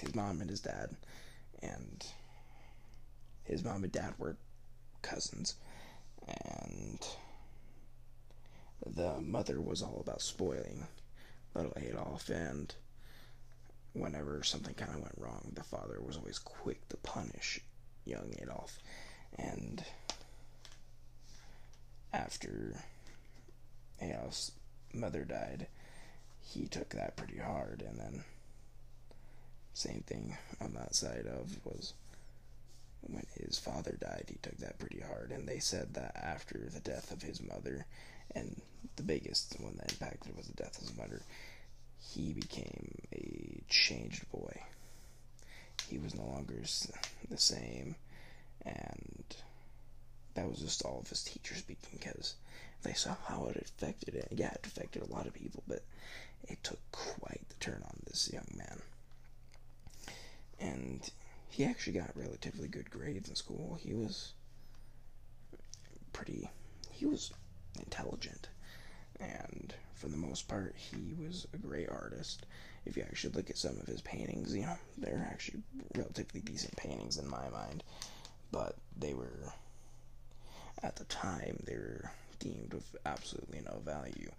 his 0.00 0.14
mom 0.14 0.40
and 0.40 0.48
his 0.48 0.60
dad, 0.60 0.94
and 1.62 2.06
his 3.44 3.64
mom 3.64 3.82
and 3.82 3.92
dad 3.92 4.14
were 4.18 4.36
cousins, 5.02 5.56
and 6.26 7.06
the 8.86 9.20
mother 9.20 9.60
was 9.60 9.82
all 9.82 10.00
about 10.00 10.22
spoiling 10.22 10.86
little 11.54 11.72
Adolf, 11.76 12.28
and 12.28 12.74
whenever 13.92 14.42
something 14.42 14.74
kind 14.74 14.94
of 14.94 15.00
went 15.00 15.18
wrong, 15.18 15.50
the 15.54 15.64
father 15.64 16.00
was 16.00 16.16
always 16.16 16.38
quick 16.38 16.88
to 16.88 16.96
punish 16.98 17.60
young 18.04 18.32
Adolf, 18.40 18.78
and 19.38 19.84
after 22.12 22.82
Adolf's 24.00 24.52
mother 24.92 25.24
died, 25.24 25.66
he 26.40 26.66
took 26.66 26.90
that 26.90 27.16
pretty 27.16 27.38
hard, 27.38 27.82
and 27.86 27.98
then 27.98 28.24
same 29.74 30.02
thing 30.06 30.36
on 30.60 30.74
that 30.74 30.94
side 30.94 31.26
of 31.26 31.64
was 31.64 31.92
when 33.02 33.24
his 33.34 33.58
father 33.58 33.96
died, 34.00 34.24
he 34.28 34.38
took 34.42 34.56
that 34.58 34.78
pretty 34.78 35.00
hard, 35.00 35.30
and 35.30 35.46
they 35.46 35.58
said 35.58 35.94
that 35.94 36.16
after 36.16 36.68
the 36.72 36.80
death 36.80 37.12
of 37.12 37.22
his 37.22 37.40
mother, 37.42 37.86
and 38.34 38.60
the 38.96 39.02
biggest 39.02 39.54
one 39.60 39.76
that 39.76 39.92
impacted 39.92 40.36
was 40.36 40.46
the 40.46 40.54
death 40.54 40.76
of 40.80 40.88
his 40.88 40.96
mother, 40.96 41.22
he 42.00 42.32
became 42.32 42.98
a 43.12 43.62
changed 43.68 44.28
boy. 44.30 44.62
He 45.88 45.98
was 45.98 46.14
no 46.14 46.24
longer 46.24 46.62
the 47.30 47.38
same. 47.38 47.96
and 48.64 49.36
that 50.38 50.48
was 50.48 50.60
just 50.60 50.84
all 50.84 51.00
of 51.00 51.08
his 51.08 51.24
teachers 51.24 51.58
speaking 51.58 51.98
because 51.98 52.36
they 52.84 52.92
saw 52.92 53.16
how 53.26 53.46
it 53.46 53.56
affected 53.56 54.14
it. 54.14 54.28
Yeah, 54.30 54.52
it 54.52 54.64
affected 54.64 55.02
a 55.02 55.12
lot 55.12 55.26
of 55.26 55.34
people, 55.34 55.64
but 55.66 55.82
it 56.44 56.62
took 56.62 56.78
quite 56.92 57.40
the 57.48 57.56
turn 57.56 57.82
on 57.84 57.98
this 58.06 58.30
young 58.32 58.46
man. 58.56 58.80
And 60.60 61.10
he 61.48 61.64
actually 61.64 61.98
got 61.98 62.16
relatively 62.16 62.68
good 62.68 62.88
grades 62.88 63.28
in 63.28 63.34
school. 63.34 63.78
He 63.80 63.94
was 63.94 64.32
pretty, 66.12 66.48
he 66.92 67.04
was 67.04 67.32
intelligent. 67.80 68.48
And 69.18 69.74
for 69.94 70.06
the 70.06 70.16
most 70.16 70.46
part, 70.46 70.76
he 70.76 71.14
was 71.14 71.48
a 71.52 71.56
great 71.56 71.88
artist. 71.88 72.46
If 72.86 72.96
you 72.96 73.02
actually 73.02 73.34
look 73.34 73.50
at 73.50 73.58
some 73.58 73.76
of 73.80 73.86
his 73.86 74.02
paintings, 74.02 74.54
you 74.54 74.62
know, 74.62 74.76
they're 74.96 75.28
actually 75.32 75.62
relatively 75.96 76.40
decent 76.40 76.76
paintings 76.76 77.18
in 77.18 77.28
my 77.28 77.48
mind. 77.50 77.82
But 78.52 78.76
they 78.96 79.14
were, 79.14 79.52
at 80.82 80.96
the 80.96 81.04
time, 81.04 81.62
they 81.64 81.76
were 81.76 82.10
deemed 82.38 82.72
of 82.74 82.84
absolutely 83.04 83.60
no 83.60 83.80
value 83.84 84.30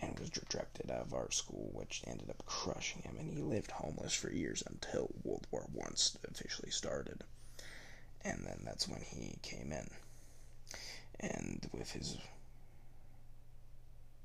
and 0.00 0.18
was 0.18 0.36
rejected 0.36 0.90
out 0.90 1.02
of 1.02 1.14
art 1.14 1.32
school, 1.32 1.70
which 1.72 2.02
ended 2.06 2.28
up 2.30 2.44
crushing 2.46 3.02
him, 3.02 3.16
and 3.18 3.30
he 3.30 3.40
lived 3.40 3.70
homeless 3.70 4.12
for 4.12 4.30
years 4.30 4.62
until 4.66 5.10
World 5.22 5.46
War 5.50 5.66
One 5.72 5.94
officially 6.28 6.70
started. 6.70 7.24
And 8.22 8.44
then 8.44 8.60
that's 8.64 8.88
when 8.88 9.02
he 9.02 9.38
came 9.42 9.72
in. 9.72 9.90
And 11.20 11.68
with 11.72 11.92
his 11.92 12.16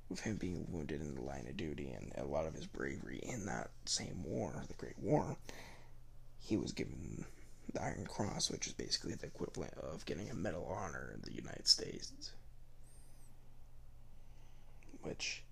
with 0.09 0.21
him 0.21 0.37
being 0.37 0.65
wounded 0.71 1.01
in 1.01 1.13
the 1.13 1.21
line 1.21 1.45
of 1.47 1.55
duty 1.55 1.91
and 1.91 2.11
a 2.17 2.25
lot 2.25 2.47
of 2.47 2.55
his 2.55 2.65
bravery 2.65 3.19
in 3.21 3.45
that 3.45 3.69
same 3.85 4.23
war, 4.23 4.63
the 4.67 4.73
Great 4.73 4.97
War, 4.97 5.37
he 6.39 6.57
was 6.57 6.71
given 6.71 7.25
the 7.73 7.83
Iron 7.83 8.05
Cross, 8.07 8.51
which 8.51 8.67
is 8.67 8.73
basically 8.73 9.13
the 9.13 9.27
equivalent 9.27 9.73
of 9.75 10.05
getting 10.05 10.29
a 10.29 10.33
Medal 10.33 10.63
of 10.69 10.77
Honor 10.77 11.11
in 11.13 11.21
the 11.21 11.33
United 11.33 11.67
States. 11.67 12.31
Which, 15.01 15.43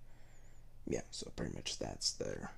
yeah, 0.86 1.02
so 1.10 1.30
pretty 1.36 1.54
much 1.54 1.78
that's 1.78 2.12
their, 2.12 2.52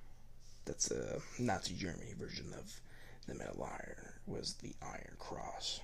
that's 0.65 0.91
a 0.91 1.21
Nazi 1.39 1.73
Germany 1.75 2.13
version 2.19 2.53
of 2.57 2.79
the 3.27 3.35
Medal 3.35 3.53
of 3.53 3.61
Honor 3.61 4.15
was 4.27 4.55
the 4.55 4.73
Iron 4.81 5.15
Cross. 5.19 5.81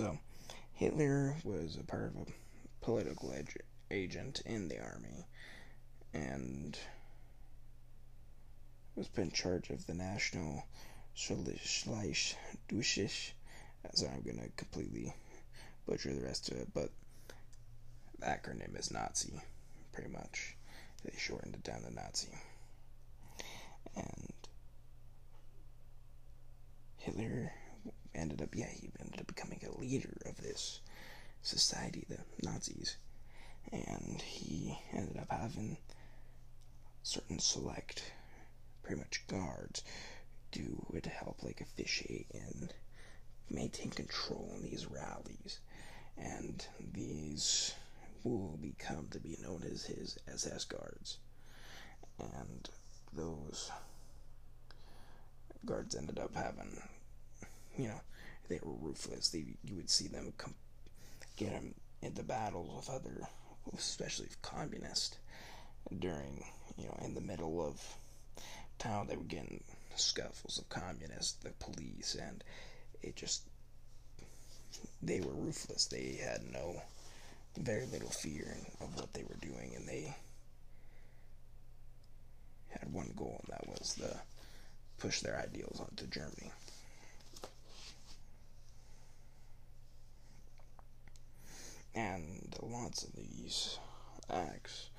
So, 0.00 0.18
Hitler 0.72 1.36
was 1.44 1.76
a 1.76 1.84
part 1.84 2.14
of 2.14 2.16
a 2.16 2.24
political 2.80 3.34
ag- 3.34 3.64
agent 3.90 4.40
in 4.46 4.68
the 4.68 4.80
army 4.80 5.26
and 6.14 6.78
was 8.96 9.08
put 9.08 9.24
in 9.24 9.30
charge 9.30 9.68
of 9.68 9.86
the 9.86 9.92
National 9.92 10.64
Schleichduschig. 11.14 12.32
So 13.92 14.06
I'm 14.06 14.22
going 14.22 14.38
to 14.38 14.48
completely 14.56 15.12
butcher 15.84 16.14
the 16.14 16.24
rest 16.24 16.50
of 16.50 16.56
it, 16.56 16.72
but 16.72 16.88
the 18.18 18.24
acronym 18.24 18.78
is 18.78 18.90
Nazi, 18.90 19.38
pretty 19.92 20.08
much. 20.08 20.56
They 21.04 21.12
shortened 21.18 21.56
it 21.56 21.62
down 21.62 21.82
to 21.82 21.92
Nazi. 21.92 22.32
And 23.94 24.32
Hitler 26.96 27.52
ended 28.14 28.42
up, 28.42 28.54
yeah, 28.54 28.68
he 28.68 28.90
ended 29.00 29.20
up 29.20 29.26
becoming 29.26 29.60
a 29.64 29.78
leader 29.80 30.16
of 30.26 30.36
this 30.40 30.80
society, 31.42 32.04
the 32.08 32.18
Nazis. 32.42 32.96
And 33.72 34.20
he 34.22 34.78
ended 34.92 35.16
up 35.18 35.30
having 35.30 35.76
certain 37.02 37.38
select, 37.38 38.12
pretty 38.82 39.00
much 39.00 39.26
guards, 39.28 39.82
do 40.52 40.84
would 40.90 41.06
help 41.06 41.42
like 41.42 41.60
officiate 41.60 42.26
and 42.32 42.74
maintain 43.48 43.90
control 43.90 44.52
in 44.56 44.62
these 44.62 44.86
rallies. 44.86 45.60
And 46.16 46.66
these 46.92 47.74
will 48.24 48.58
become 48.60 49.08
to 49.10 49.20
be 49.20 49.36
known 49.40 49.62
as 49.70 49.84
his 49.84 50.18
SS 50.32 50.64
guards. 50.64 51.18
And 52.18 52.68
those 53.12 53.70
guards 55.64 55.94
ended 55.94 56.18
up 56.18 56.34
having 56.34 56.82
you 57.76 57.88
know, 57.88 58.00
they 58.48 58.60
were 58.62 58.72
ruthless. 58.72 59.28
They 59.28 59.44
you 59.64 59.76
would 59.76 59.90
see 59.90 60.08
them 60.08 60.32
come 60.36 60.54
get 61.36 61.50
them 61.50 61.74
into 62.02 62.22
battles 62.22 62.88
with 62.88 62.94
other, 62.94 63.26
especially 63.76 64.28
communist, 64.42 65.18
during 65.98 66.44
you 66.76 66.86
know 66.86 66.98
in 67.04 67.14
the 67.14 67.20
middle 67.20 67.64
of 67.64 67.80
town. 68.78 69.06
They 69.06 69.16
would 69.16 69.28
get 69.28 69.48
in 69.48 69.60
scuffles 69.96 70.58
of 70.58 70.68
communists, 70.68 71.32
the 71.42 71.50
police, 71.50 72.16
and 72.20 72.42
it 73.02 73.16
just 73.16 73.42
they 75.02 75.20
were 75.20 75.32
ruthless. 75.32 75.86
They 75.86 76.18
had 76.22 76.42
no 76.52 76.82
very 77.58 77.86
little 77.86 78.10
fear 78.10 78.56
of 78.80 78.94
what 78.96 79.12
they 79.12 79.22
were 79.24 79.36
doing, 79.40 79.72
and 79.76 79.86
they 79.86 80.14
had 82.68 82.92
one 82.92 83.12
goal, 83.16 83.40
and 83.44 83.58
that 83.58 83.68
was 83.68 83.94
the 83.94 84.16
push 84.98 85.20
their 85.20 85.38
ideals 85.38 85.80
onto 85.80 86.06
Germany. 86.06 86.52
And 91.94 92.54
lots 92.62 93.04
of 93.04 93.14
these 93.14 93.78
acts 94.30 94.90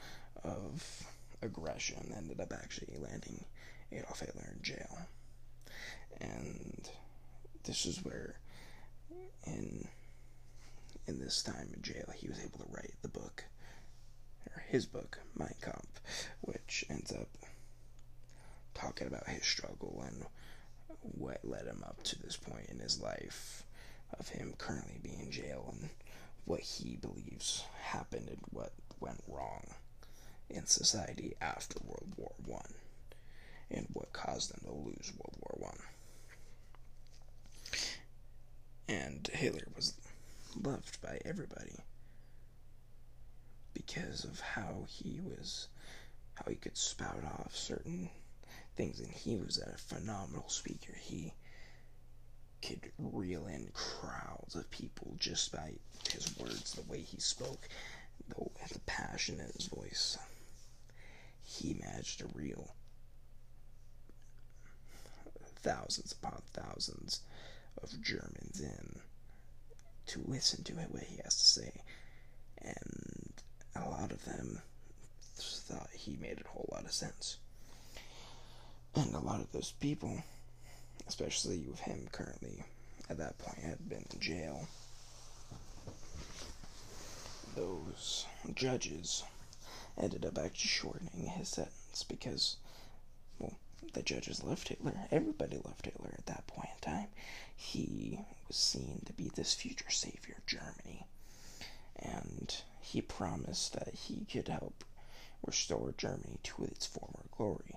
of 0.44 1.04
aggression 1.42 2.14
ended 2.16 2.40
up 2.40 2.54
actually 2.54 2.98
landing 2.98 3.46
Adolf 3.92 4.20
Hitler 4.20 4.54
in 4.56 4.62
jail. 4.62 4.98
And 6.20 6.90
this 7.64 7.86
is 7.86 8.04
where 8.04 8.36
in 9.46 9.88
in 11.08 11.20
this 11.20 11.42
time 11.42 11.72
in 11.74 11.82
jail 11.82 12.12
he 12.16 12.28
was 12.28 12.40
able 12.40 12.60
to 12.60 12.72
write 12.72 12.94
the 13.02 13.08
book 13.08 13.44
or 14.50 14.64
his 14.68 14.86
book, 14.86 15.20
Mein 15.36 15.56
Kampf, 15.62 16.02
which 16.42 16.86
ends 16.90 17.12
up 17.12 17.30
talking 18.74 19.08
about 19.08 19.28
his 19.28 19.46
struggle 19.46 20.04
and 20.06 20.26
what 21.02 21.44
led 21.44 21.66
him 21.66 21.84
up 21.86 22.02
to 22.04 22.20
this 22.22 22.38
point 22.38 22.68
in 22.70 22.80
his 22.80 23.02
life 23.02 23.64
of 24.20 24.30
him 24.30 24.54
currently 24.58 25.00
being 25.02 25.20
in 25.22 25.32
jail 25.32 25.74
and 25.74 25.90
what 26.46 26.62
he 26.62 26.98
believes 26.98 27.64
happened 27.82 28.28
and 28.30 28.42
what 28.50 28.74
went 29.00 29.22
wrong 29.28 29.64
in 30.50 30.66
society 30.66 31.36
after 31.42 31.80
World 31.84 32.14
War 32.18 32.34
One, 32.46 32.74
and 33.70 33.88
what 33.94 34.14
caused 34.14 34.52
them 34.52 34.62
to 34.66 34.74
lose 34.74 35.14
World 35.18 35.38
War 35.40 35.70
One. 35.70 35.80
And 38.90 39.28
Hitler 39.28 39.68
was 39.76 39.94
loved 40.62 41.02
by 41.02 41.20
everybody 41.24 41.78
because 43.74 44.26
of 44.26 44.42
how 44.42 44.86
he 44.88 45.22
was, 45.24 45.70
how 46.36 46.50
he 46.50 46.56
could 46.56 46.78
spout 46.78 47.24
off 47.24 47.56
certain 47.56 48.10
things, 48.76 49.00
and 49.00 49.10
he 49.10 49.38
was 49.38 49.58
a 49.58 49.78
phenomenal 49.78 50.50
speaker. 50.50 50.94
He 51.00 51.34
could 52.62 52.92
reel 52.98 53.48
in 53.48 53.70
crowds 53.74 54.56
of 54.56 54.70
people 54.72 55.16
just 55.18 55.52
by 55.52 55.74
his 56.10 56.38
words, 56.38 56.74
the 56.74 56.90
way 56.92 57.00
he 57.00 57.20
spoke, 57.20 57.68
the, 58.30 58.36
the 58.72 58.80
passion 58.82 59.40
in 59.40 59.52
his 59.56 59.68
voice. 59.68 60.18
He 61.44 61.74
managed 61.82 62.20
to 62.20 62.28
reel 62.34 62.76
thousands 65.62 66.12
upon 66.12 66.42
thousands 66.54 67.22
of 67.82 68.02
Germans 68.02 68.62
in 68.62 69.00
to 70.08 70.22
listen 70.26 70.64
to 70.64 70.74
what 70.74 71.04
he 71.04 71.18
has 71.24 71.36
to 71.36 71.46
say. 71.46 71.82
And 72.58 73.34
a 73.76 73.90
lot 73.90 74.12
of 74.12 74.24
them 74.26 74.62
thought 75.36 75.90
he 75.94 76.18
made 76.18 76.42
a 76.44 76.48
whole 76.48 76.70
lot 76.72 76.86
of 76.86 76.92
sense. 76.92 77.38
And 78.96 79.16
a 79.16 79.20
lot 79.20 79.40
of 79.40 79.52
those 79.52 79.74
people 79.80 80.24
especially 81.08 81.60
with 81.70 81.80
him 81.80 82.08
currently 82.12 82.64
at 83.10 83.18
that 83.18 83.38
point 83.38 83.60
had 83.60 83.90
been 83.90 84.06
in 84.14 84.20
jail. 84.20 84.68
Those 87.56 88.26
judges 88.56 89.24
ended 89.98 90.26
up 90.26 90.38
actually 90.38 90.70
shortening 90.70 91.28
his 91.28 91.50
sentence 91.50 92.06
because, 92.08 92.56
well, 93.40 93.58
the 93.94 94.02
judges 94.02 94.44
loved 94.44 94.70
Hitler. 94.70 94.94
Everybody 95.12 95.58
loved 95.58 95.86
Hitler 95.86 96.14
at 96.18 96.26
that 96.28 96.48
point 96.48 96.70
in 96.76 96.80
time. 96.82 97.08
He 97.56 98.20
was 98.48 98.56
seen 98.56 99.02
to 99.06 99.14
be 99.14 99.30
this 99.30 99.54
future 99.54 99.90
savior 99.90 100.36
of 100.38 100.46
Germany. 100.46 101.06
And 101.98 102.56
he 102.80 103.02
promised 103.02 103.74
that 103.74 103.94
he 103.94 104.26
could 104.32 104.48
help 104.48 104.84
restore 105.46 105.94
Germany 105.98 106.40
to 106.44 106.64
its 106.64 106.86
former 106.86 107.26
glory. 107.36 107.76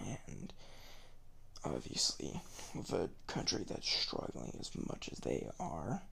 And 0.00 0.52
obviously, 1.64 2.40
with 2.74 2.92
a 2.92 3.10
country 3.26 3.64
that's 3.66 3.88
struggling 3.88 4.56
as 4.60 4.70
much 4.88 5.08
as 5.12 5.18
they 5.18 5.48
are, 5.58 6.02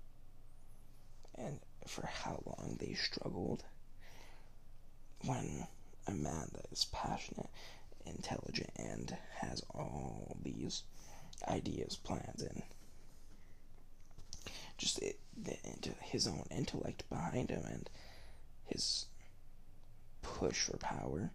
and 1.37 1.61
for 1.87 2.07
how 2.07 2.43
long 2.47 2.77
they 2.81 2.95
struggled, 2.95 3.65
when 5.25 5.67
a 6.07 6.13
man 6.13 6.49
that 6.55 6.67
is 6.71 6.87
passionate, 6.87 7.51
intelligent, 8.07 8.71
and 8.77 9.17
has 9.37 9.63
all 9.71 10.37
these 10.43 10.83
ideas, 11.49 11.97
plans, 11.97 12.43
and 12.43 12.63
just 14.77 14.99
it, 15.01 15.19
the, 15.37 15.57
his 16.01 16.27
own 16.27 16.45
intellect 16.51 17.09
behind 17.09 17.51
him 17.51 17.65
and 17.65 17.89
his 18.67 19.07
push 20.23 20.65
for 20.65 20.77
power, 20.79 21.31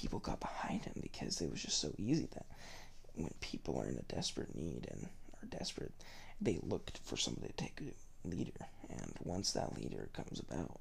people 0.00 0.18
got 0.18 0.40
behind 0.40 0.82
him 0.82 0.94
because 1.02 1.40
it 1.40 1.50
was 1.50 1.62
just 1.62 1.78
so 1.78 1.92
easy 1.98 2.26
that 2.32 2.46
when 3.14 3.30
people 3.40 3.78
are 3.78 3.86
in 3.86 3.98
a 3.98 4.14
desperate 4.14 4.54
need 4.56 4.86
and 4.90 5.08
are 5.42 5.58
desperate, 5.58 5.92
they 6.40 6.58
looked 6.62 6.98
for 7.04 7.16
somebody 7.16 7.48
to 7.48 7.52
take 7.52 7.80
a 7.82 8.28
leader. 8.28 8.66
And 8.88 9.12
once 9.22 9.52
that 9.52 9.76
leader 9.76 10.08
comes 10.14 10.40
about, 10.40 10.80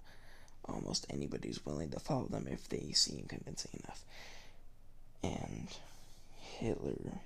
almost 0.66 1.06
anybody's 1.10 1.66
willing 1.66 1.90
to 1.90 2.00
follow 2.00 2.28
them 2.28 2.48
if 2.50 2.70
they 2.70 2.92
seem 2.94 3.26
convincing 3.28 3.82
enough. 3.84 4.06
And 5.22 5.68
Hitler, 6.38 7.20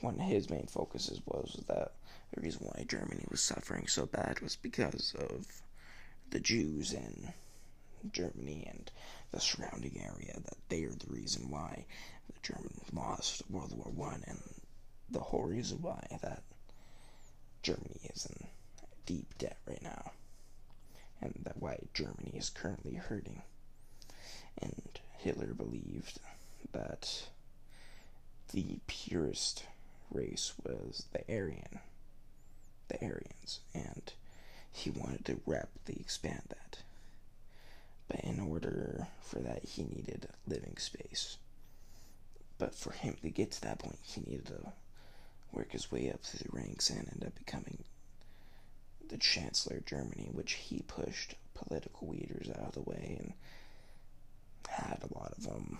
one 0.00 0.14
of 0.14 0.26
his 0.26 0.48
main 0.48 0.66
focuses 0.66 1.20
was 1.26 1.62
that 1.68 1.92
the 2.32 2.40
reason 2.40 2.66
why 2.66 2.84
Germany 2.88 3.24
was 3.30 3.42
suffering 3.42 3.86
so 3.86 4.06
bad 4.06 4.40
was 4.40 4.56
because 4.56 5.14
of 5.18 5.46
the 6.30 6.40
Jews 6.40 6.94
in 6.94 7.34
Germany 8.10 8.66
and 8.70 8.90
the 9.32 9.40
surrounding 9.40 10.00
area. 10.00 10.34
That 10.34 10.58
they 10.68 10.84
are 10.84 10.92
the 10.92 11.12
reason 11.12 11.50
why 11.50 11.86
the 12.28 12.34
Germans 12.42 12.92
lost 12.92 13.42
World 13.50 13.76
War 13.76 13.90
One, 13.92 14.22
and 14.26 14.38
the 15.10 15.20
whole 15.20 15.44
reason 15.44 15.82
why 15.82 16.06
that 16.22 16.42
Germany 17.62 18.00
is 18.14 18.26
in 18.26 18.46
deep 19.06 19.36
debt 19.38 19.58
right 19.66 19.82
now, 19.82 20.12
and 21.20 21.34
that 21.44 21.56
why 21.60 21.78
Germany 21.94 22.32
is 22.34 22.50
currently 22.50 22.94
hurting. 22.94 23.42
And 24.60 25.00
Hitler 25.18 25.54
believed 25.54 26.18
that 26.72 27.28
the 28.52 28.80
purest 28.86 29.64
race 30.10 30.52
was 30.62 31.06
the 31.12 31.20
Aryan, 31.32 31.80
the 32.88 33.02
Aryans, 33.02 33.60
and 33.74 34.12
he 34.70 34.90
wanted 34.90 35.24
to 35.26 35.40
rapidly 35.46 35.96
expand 36.00 36.42
that. 36.48 36.78
In 38.22 38.40
order 38.40 39.08
for 39.20 39.38
that, 39.40 39.64
he 39.64 39.84
needed 39.84 40.28
living 40.46 40.76
space. 40.76 41.38
But 42.58 42.74
for 42.74 42.92
him 42.92 43.16
to 43.22 43.30
get 43.30 43.52
to 43.52 43.60
that 43.62 43.78
point, 43.78 43.98
he 44.02 44.20
needed 44.20 44.46
to 44.46 44.72
work 45.52 45.72
his 45.72 45.90
way 45.90 46.10
up 46.10 46.22
through 46.22 46.48
the 46.48 46.56
ranks 46.56 46.90
and 46.90 47.08
end 47.08 47.24
up 47.26 47.34
becoming 47.34 47.84
the 49.08 49.18
Chancellor 49.18 49.78
of 49.78 49.86
Germany, 49.86 50.28
which 50.32 50.52
he 50.54 50.82
pushed 50.82 51.34
political 51.54 52.08
leaders 52.08 52.48
out 52.50 52.68
of 52.68 52.72
the 52.72 52.82
way 52.82 53.16
and 53.18 53.32
had 54.68 55.02
a 55.02 55.18
lot 55.18 55.32
of 55.36 55.44
them 55.44 55.78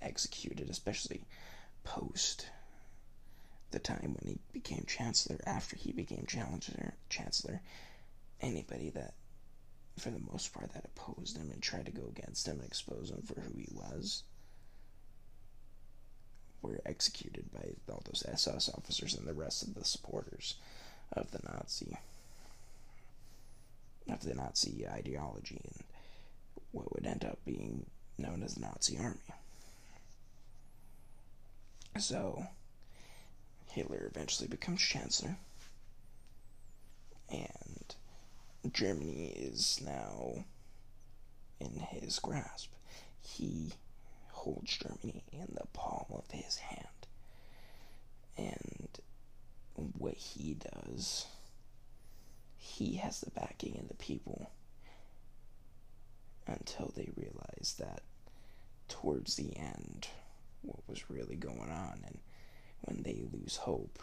executed, 0.00 0.68
especially 0.68 1.22
post 1.84 2.46
the 3.70 3.78
time 3.78 4.14
when 4.20 4.34
he 4.34 4.38
became 4.52 4.84
chancellor. 4.86 5.38
After 5.46 5.76
he 5.76 5.92
became 5.92 6.26
chancellor, 6.26 6.94
chancellor, 7.08 7.60
anybody 8.40 8.90
that, 8.90 9.14
for 9.98 10.10
the 10.10 10.20
most 10.32 10.52
part, 10.52 10.72
that 10.72 10.84
opposed 10.84 11.36
him 11.36 11.50
and 11.50 11.62
tried 11.62 11.86
to 11.86 11.92
go 11.92 12.06
against 12.08 12.48
him 12.48 12.58
and 12.58 12.66
expose 12.66 13.10
him 13.10 13.22
for 13.22 13.40
who 13.40 13.56
he 13.56 13.68
was, 13.72 14.22
were 16.62 16.80
executed 16.86 17.52
by 17.52 17.92
all 17.92 18.02
those 18.04 18.24
SS 18.26 18.68
officers 18.70 19.14
and 19.14 19.26
the 19.26 19.34
rest 19.34 19.62
of 19.62 19.74
the 19.74 19.84
supporters 19.84 20.54
of 21.12 21.30
the 21.30 21.40
Nazi 21.44 21.96
of 24.08 24.22
the 24.22 24.34
Nazi 24.34 24.86
ideology 24.88 25.60
and 25.64 25.84
what 26.72 26.92
would 26.92 27.06
end 27.06 27.24
up 27.24 27.38
being 27.44 27.86
known 28.18 28.42
as 28.42 28.54
the 28.54 28.60
Nazi 28.60 28.98
Army. 28.98 29.18
So, 31.98 32.46
Hitler 33.68 34.06
eventually 34.10 34.48
becomes 34.48 34.80
Chancellor, 34.80 35.36
and 37.30 37.94
Germany 38.70 39.26
is 39.36 39.80
now 39.84 40.44
in 41.60 41.80
his 41.80 42.18
grasp. 42.18 42.70
He 43.20 43.72
holds 44.30 44.76
Germany 44.76 45.24
in 45.32 45.48
the 45.54 45.66
palm 45.72 46.06
of 46.10 46.30
his 46.30 46.56
hand. 46.58 46.86
And 48.36 49.00
what 49.98 50.14
he 50.14 50.54
does, 50.54 51.26
he 52.56 52.94
has 52.96 53.20
the 53.20 53.30
backing 53.30 53.78
of 53.80 53.88
the 53.88 53.94
people 53.94 54.50
until 56.46 56.92
they 56.94 57.10
realize 57.16 57.76
that 57.78 58.02
towards 58.88 59.36
the 59.36 59.56
end, 59.56 60.08
what 60.62 60.88
was 60.88 61.10
really 61.10 61.36
going 61.36 61.70
on, 61.70 62.02
and 62.06 62.18
when 62.82 63.02
they 63.02 63.22
lose 63.32 63.56
hope, 63.56 63.98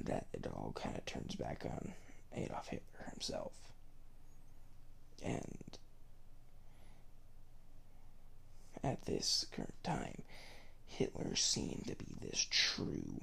that 0.00 0.26
it 0.32 0.46
all 0.46 0.72
kind 0.74 0.96
of 0.96 1.04
turns 1.06 1.34
back 1.34 1.64
on 1.64 1.92
Adolf 2.36 2.68
Hitler 2.68 3.10
himself. 3.10 3.52
And 5.22 5.78
at 8.84 9.04
this 9.06 9.46
current 9.52 9.74
time, 9.82 10.22
Hitler 10.86 11.34
seemed 11.34 11.86
to 11.86 11.96
be 11.96 12.16
this 12.20 12.46
true 12.50 13.20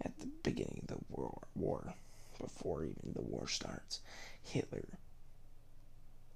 at 0.00 0.18
the 0.18 0.26
beginning 0.42 0.86
of 0.88 0.96
the 0.96 1.04
war, 1.08 1.38
war 1.54 1.94
before 2.38 2.84
even 2.84 3.12
the 3.14 3.22
war 3.22 3.48
starts. 3.48 4.00
Hitler 4.42 4.86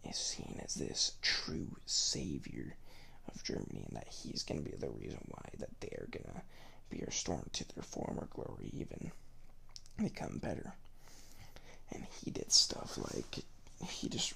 is 0.08 0.16
seen 0.16 0.60
as 0.64 0.74
this 0.74 1.12
true 1.22 1.76
savior 1.86 2.76
of 3.28 3.42
Germany 3.44 3.84
and 3.88 3.96
that 3.96 4.08
he's 4.08 4.42
going 4.42 4.62
to 4.62 4.70
be 4.70 4.76
the 4.76 4.90
reason 4.90 5.20
why 5.28 5.48
that 5.58 5.80
they're 5.80 6.08
going 6.10 6.24
to 6.24 6.42
be 6.90 7.02
restored 7.04 7.52
to 7.52 7.64
their 7.74 7.82
former 7.82 8.28
glory, 8.30 8.70
even 8.72 9.10
become 9.96 10.38
better. 10.38 10.74
And 11.92 12.06
he 12.22 12.30
did 12.30 12.52
stuff 12.52 12.98
like 12.98 13.44
he 13.88 14.08
just 14.08 14.34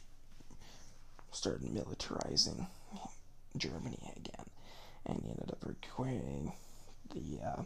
started 1.32 1.62
militarizing 1.62 2.66
Germany 3.56 4.12
again, 4.16 4.46
and 5.06 5.20
he 5.22 5.30
ended 5.30 5.50
up 5.50 5.64
requiring 5.66 6.52
the 7.12 7.44
uh, 7.44 7.62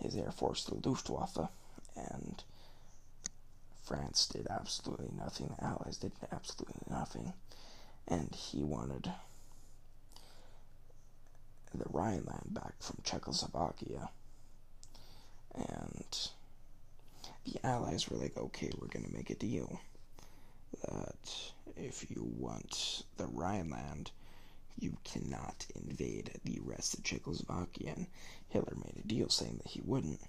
his 0.00 0.16
air 0.16 0.30
force, 0.30 0.64
the 0.64 0.74
Luftwaffe, 0.88 1.48
and 1.96 2.42
France 3.82 4.26
did 4.26 4.46
absolutely 4.48 5.10
nothing. 5.16 5.48
The 5.58 5.64
Allies 5.64 5.96
did 5.98 6.12
absolutely 6.32 6.82
nothing, 6.88 7.32
and 8.06 8.34
he 8.34 8.62
wanted 8.62 9.10
the 11.74 11.84
Rhineland 11.88 12.52
back 12.52 12.74
from 12.80 12.98
Czechoslovakia, 13.04 14.10
and 15.54 16.30
the 17.52 17.66
Allies 17.66 18.08
were 18.08 18.16
like, 18.16 18.36
"Okay, 18.36 18.70
we're 18.78 18.88
gonna 18.88 19.08
make 19.08 19.30
a 19.30 19.34
deal." 19.34 19.80
that 20.86 21.52
if 21.76 22.10
you 22.10 22.32
want 22.38 23.04
the 23.16 23.26
Rhineland, 23.26 24.10
you 24.78 24.96
cannot 25.04 25.66
invade 25.74 26.38
the 26.44 26.60
rest 26.62 26.94
of 26.94 27.02
Czechoslovakia. 27.04 27.94
And 27.96 28.06
Hitler 28.48 28.76
made 28.76 29.02
a 29.04 29.08
deal 29.08 29.28
saying 29.28 29.58
that 29.58 29.72
he 29.72 29.80
wouldn't. 29.84 30.20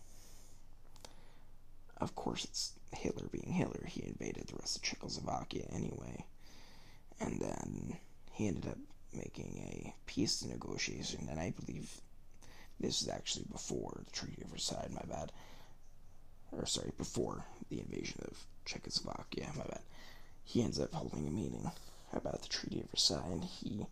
Of 1.98 2.16
course, 2.16 2.46
it's 2.46 2.74
Hitler 2.92 3.28
being 3.32 3.54
Hitler. 3.54 3.86
He 3.86 4.04
invaded 4.04 4.48
the 4.48 4.58
rest 4.58 4.78
of 4.78 4.82
Czechoslovakia 4.82 5.66
anyway. 5.72 6.26
And 7.20 7.40
then 7.40 7.98
he 8.32 8.48
ended 8.48 8.68
up 8.68 8.80
making 9.14 9.60
a 9.60 9.94
peace 10.08 10.44
negotiation, 10.44 11.28
and 11.30 11.40
I 11.40 11.52
believe 11.52 12.02
this 12.80 13.02
is 13.04 13.10
actually 13.10 13.46
before 13.52 14.02
the 14.04 14.12
Treaty 14.12 14.42
of 14.42 14.50
Versailles, 14.50 14.88
my 14.90 15.04
bad. 15.08 15.32
Or, 16.52 16.66
sorry, 16.66 16.92
before 16.98 17.46
the 17.70 17.80
invasion 17.80 18.22
of 18.28 18.46
Czechoslovakia, 18.66 19.52
my 19.56 19.64
bad 19.64 19.82
he 20.44 20.62
ends 20.62 20.80
up 20.80 20.92
holding 20.94 21.26
a 21.28 21.32
meeting 21.32 21.72
about 22.12 22.42
the 22.42 22.50
Treaty 22.50 22.82
of 22.82 22.90
Versailles, 22.90 23.32
and 23.32 23.44
he 23.46 23.88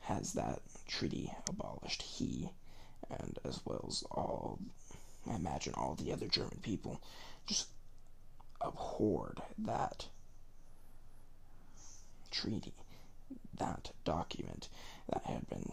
has 0.00 0.32
that 0.32 0.62
treaty 0.86 1.30
abolished. 1.48 2.00
He, 2.00 2.50
and 3.10 3.38
as 3.44 3.60
well 3.66 3.84
as 3.86 4.02
all, 4.10 4.58
I 5.28 5.34
imagine 5.34 5.74
all 5.74 5.94
the 5.94 6.12
other 6.12 6.26
German 6.26 6.58
people, 6.62 7.02
just 7.46 7.68
abhorred 8.62 9.42
that 9.58 10.06
treaty, 12.30 12.74
that 13.58 13.90
document 14.04 14.68
that 15.08 15.24
had 15.24 15.46
been 15.48 15.70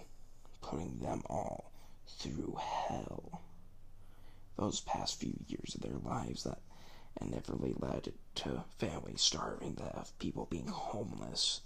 putting 0.61 0.99
them 0.99 1.23
all 1.27 1.71
through 2.05 2.57
hell 2.59 3.41
those 4.57 4.81
past 4.81 5.19
few 5.19 5.33
years 5.47 5.75
of 5.75 5.81
their 5.81 5.97
lives 5.97 6.43
that 6.43 6.59
inevitably 7.19 7.75
led 7.77 8.13
to 8.35 8.63
families 8.77 9.21
starving, 9.21 9.75
to 9.75 10.05
people 10.19 10.47
being 10.49 10.67
homeless, 10.67 11.61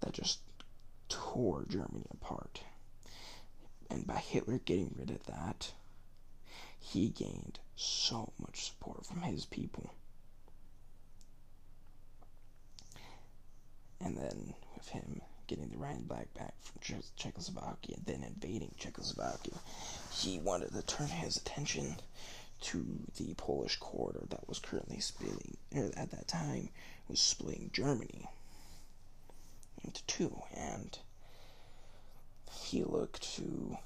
that 0.00 0.12
just 0.12 0.40
tore 1.08 1.64
Germany 1.68 2.06
apart. 2.10 2.62
And 3.90 4.06
by 4.06 4.16
Hitler 4.16 4.58
getting 4.58 4.94
rid 4.96 5.10
of 5.10 5.24
that, 5.26 5.72
he 6.78 7.08
gained 7.08 7.58
so 7.76 8.32
much 8.38 8.64
support 8.64 9.04
from 9.04 9.22
his 9.22 9.44
people. 9.44 9.90
And 14.00 14.16
then 14.16 14.54
with 14.76 14.88
him 14.88 15.20
getting 15.50 15.68
the 15.68 15.76
Rhineland 15.76 16.08
back 16.08 16.54
from 16.62 16.80
Czechoslovakia, 17.16 17.96
and 17.96 18.06
then 18.06 18.22
invading 18.22 18.72
Czechoslovakia, 18.78 19.58
he 20.12 20.38
wanted 20.38 20.72
to 20.72 20.82
turn 20.82 21.08
his 21.08 21.36
attention 21.36 21.96
to 22.60 23.00
the 23.16 23.34
Polish 23.34 23.76
corridor 23.76 24.24
that 24.28 24.48
was 24.48 24.60
currently 24.60 25.00
splitting, 25.00 25.56
at 25.74 26.12
that 26.12 26.28
time, 26.28 26.68
was 27.08 27.20
splitting 27.20 27.70
Germany 27.72 28.28
into 29.82 30.04
two, 30.06 30.40
and 30.54 30.98
he 32.52 32.84
looked 32.84 33.34
to 33.34 33.76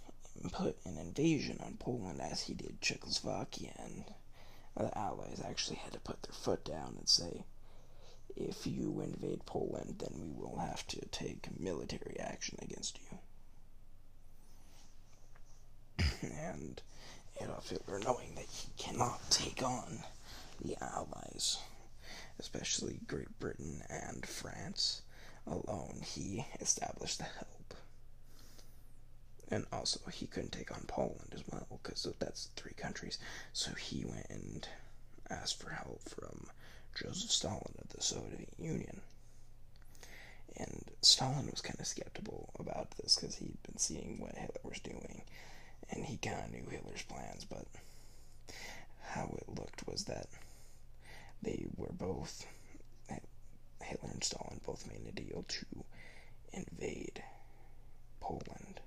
put 0.53 0.77
an 0.85 0.98
invasion 0.98 1.59
on 1.64 1.79
Poland 1.79 2.20
as 2.20 2.42
he 2.42 2.53
did 2.53 2.83
Czechoslovakia, 2.83 3.72
and 3.79 4.05
the 4.77 4.98
Allies 4.98 5.40
actually 5.42 5.77
had 5.77 5.94
to 5.94 6.00
put 6.00 6.22
their 6.24 6.35
foot 6.35 6.62
down 6.62 6.96
and 6.98 7.09
say, 7.09 7.44
if 8.36 8.66
you 8.66 9.00
invade 9.00 9.46
Poland, 9.46 9.96
then 9.98 10.20
we 10.20 10.30
will 10.30 10.58
have 10.58 10.86
to 10.88 11.00
take 11.06 11.58
military 11.58 12.16
action 12.18 12.58
against 12.62 12.98
you. 12.98 13.18
and 16.22 16.82
Adolf 17.40 17.68
Hitler, 17.70 17.98
knowing 18.00 18.34
that 18.34 18.46
he 18.46 18.68
cannot 18.76 19.30
take 19.30 19.62
on 19.62 20.00
the 20.60 20.76
Allies, 20.82 21.58
especially 22.38 23.00
Great 23.06 23.38
Britain 23.38 23.82
and 23.88 24.26
France 24.26 25.02
alone, 25.46 26.00
he 26.04 26.44
established 26.60 27.18
the 27.18 27.24
help. 27.24 27.74
And 29.50 29.66
also, 29.72 30.00
he 30.10 30.26
couldn't 30.26 30.52
take 30.52 30.72
on 30.72 30.84
Poland 30.86 31.32
as 31.34 31.42
well, 31.50 31.80
because 31.82 32.06
that's 32.18 32.48
three 32.56 32.72
countries. 32.72 33.18
So 33.52 33.72
he 33.74 34.04
went 34.04 34.26
and 34.30 34.66
asked 35.30 35.60
for 35.62 35.70
help 35.70 36.08
from 36.08 36.46
Joseph 36.94 37.30
Stalin 37.30 37.74
of 37.80 37.88
the 37.90 38.02
Soviet 38.02 38.48
Union. 38.59 39.00
And 40.57 40.85
Stalin 41.02 41.50
was 41.50 41.61
kind 41.61 41.80
of 41.80 41.87
skeptical 41.87 42.50
about 42.59 42.92
this 42.92 43.16
because 43.16 43.37
he'd 43.37 43.62
been 43.64 43.78
seeing 43.78 44.18
what 44.20 44.37
Hitler 44.37 44.61
was 44.62 44.78
doing 44.78 45.22
and 45.90 46.04
he 46.04 46.16
kind 46.16 46.44
of 46.44 46.52
knew 46.52 46.68
Hitler's 46.70 47.02
plans, 47.02 47.44
but 47.44 47.66
how 49.02 49.35
it 49.37 49.48
looked 49.48 49.87
was 49.87 50.04
that 50.04 50.26
they 51.42 51.66
were 51.76 51.92
both, 51.92 52.46
Hitler 53.83 54.11
and 54.12 54.24
Stalin 54.24 54.61
both 54.64 54.87
made 54.90 55.07
a 55.07 55.12
deal 55.12 55.44
to 55.48 55.66
invade 56.52 57.22
Poland 58.20 58.80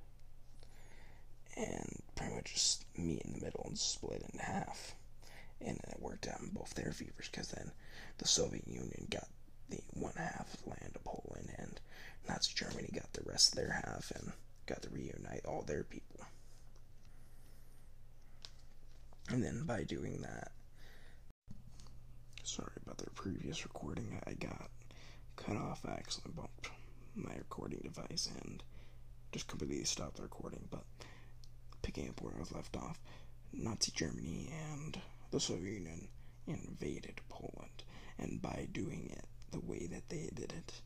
and 1.56 2.02
pretty 2.16 2.36
much 2.36 2.54
just 2.54 2.86
meet 2.98 3.22
in 3.22 3.34
the 3.34 3.46
middle 3.46 3.64
and 3.68 3.78
split 3.78 4.24
in 4.34 4.40
half. 4.40 4.96
And 5.60 5.78
it 5.90 6.00
worked 6.00 6.28
out 6.28 6.40
in 6.40 6.50
both 6.50 6.74
their 6.76 6.92
favors 6.92 7.30
because 7.32 7.50
then 7.50 7.72
the 8.18 8.28
Soviet 8.28 8.68
Union 8.68 9.08
got 9.10 9.28
the 9.70 9.80
one 9.94 10.14
half 10.16 10.54
of 10.54 10.68
land 10.68 10.92
of 10.96 11.04
Poland 11.04 11.50
and 11.58 11.80
Nazi 12.28 12.54
Germany 12.56 12.90
got 12.94 13.12
the 13.14 13.24
rest 13.24 13.50
of 13.50 13.56
their 13.58 13.72
half 13.72 14.12
and 14.12 14.32
got 14.66 14.82
to 14.84 14.90
reunite 14.90 15.46
all 15.46 15.62
their 15.64 15.84
people. 15.84 16.22
And 19.30 19.44
then 19.44 19.64
by 19.66 19.84
doing 19.84 20.22
that, 20.22 20.52
sorry 22.44 22.72
about 22.86 22.98
the 22.98 23.10
previous 23.12 23.64
recording, 23.64 24.22
I 24.26 24.34
got 24.34 24.70
cut 25.36 25.58
off. 25.58 25.86
I 25.86 25.92
accidentally 25.92 26.36
bumped 26.36 26.70
my 27.16 27.36
recording 27.36 27.80
device 27.84 28.30
and 28.42 28.64
just 29.32 29.48
completely 29.48 29.84
stopped 29.84 30.16
the 30.18 30.24
recording. 30.24 30.68
But 30.72 30.84
picking 31.82 32.10
up 32.10 32.22
where 32.22 32.36
I 32.36 32.40
was 32.40 32.54
left 32.54 32.78
off, 32.78 33.00
Nazi 33.52 33.92
Germany 33.92 34.54
and 34.72 34.98
the 35.32 35.40
Soviet 35.40 35.74
Union 35.74 36.08
invaded 36.48 37.22
Poland, 37.30 37.84
and 38.18 38.42
by 38.42 38.68
doing 38.72 39.10
it 39.12 39.26
the 39.52 39.60
way 39.60 39.88
that 39.88 40.10
they 40.10 40.30
did 40.34 40.52
it, 40.54 40.82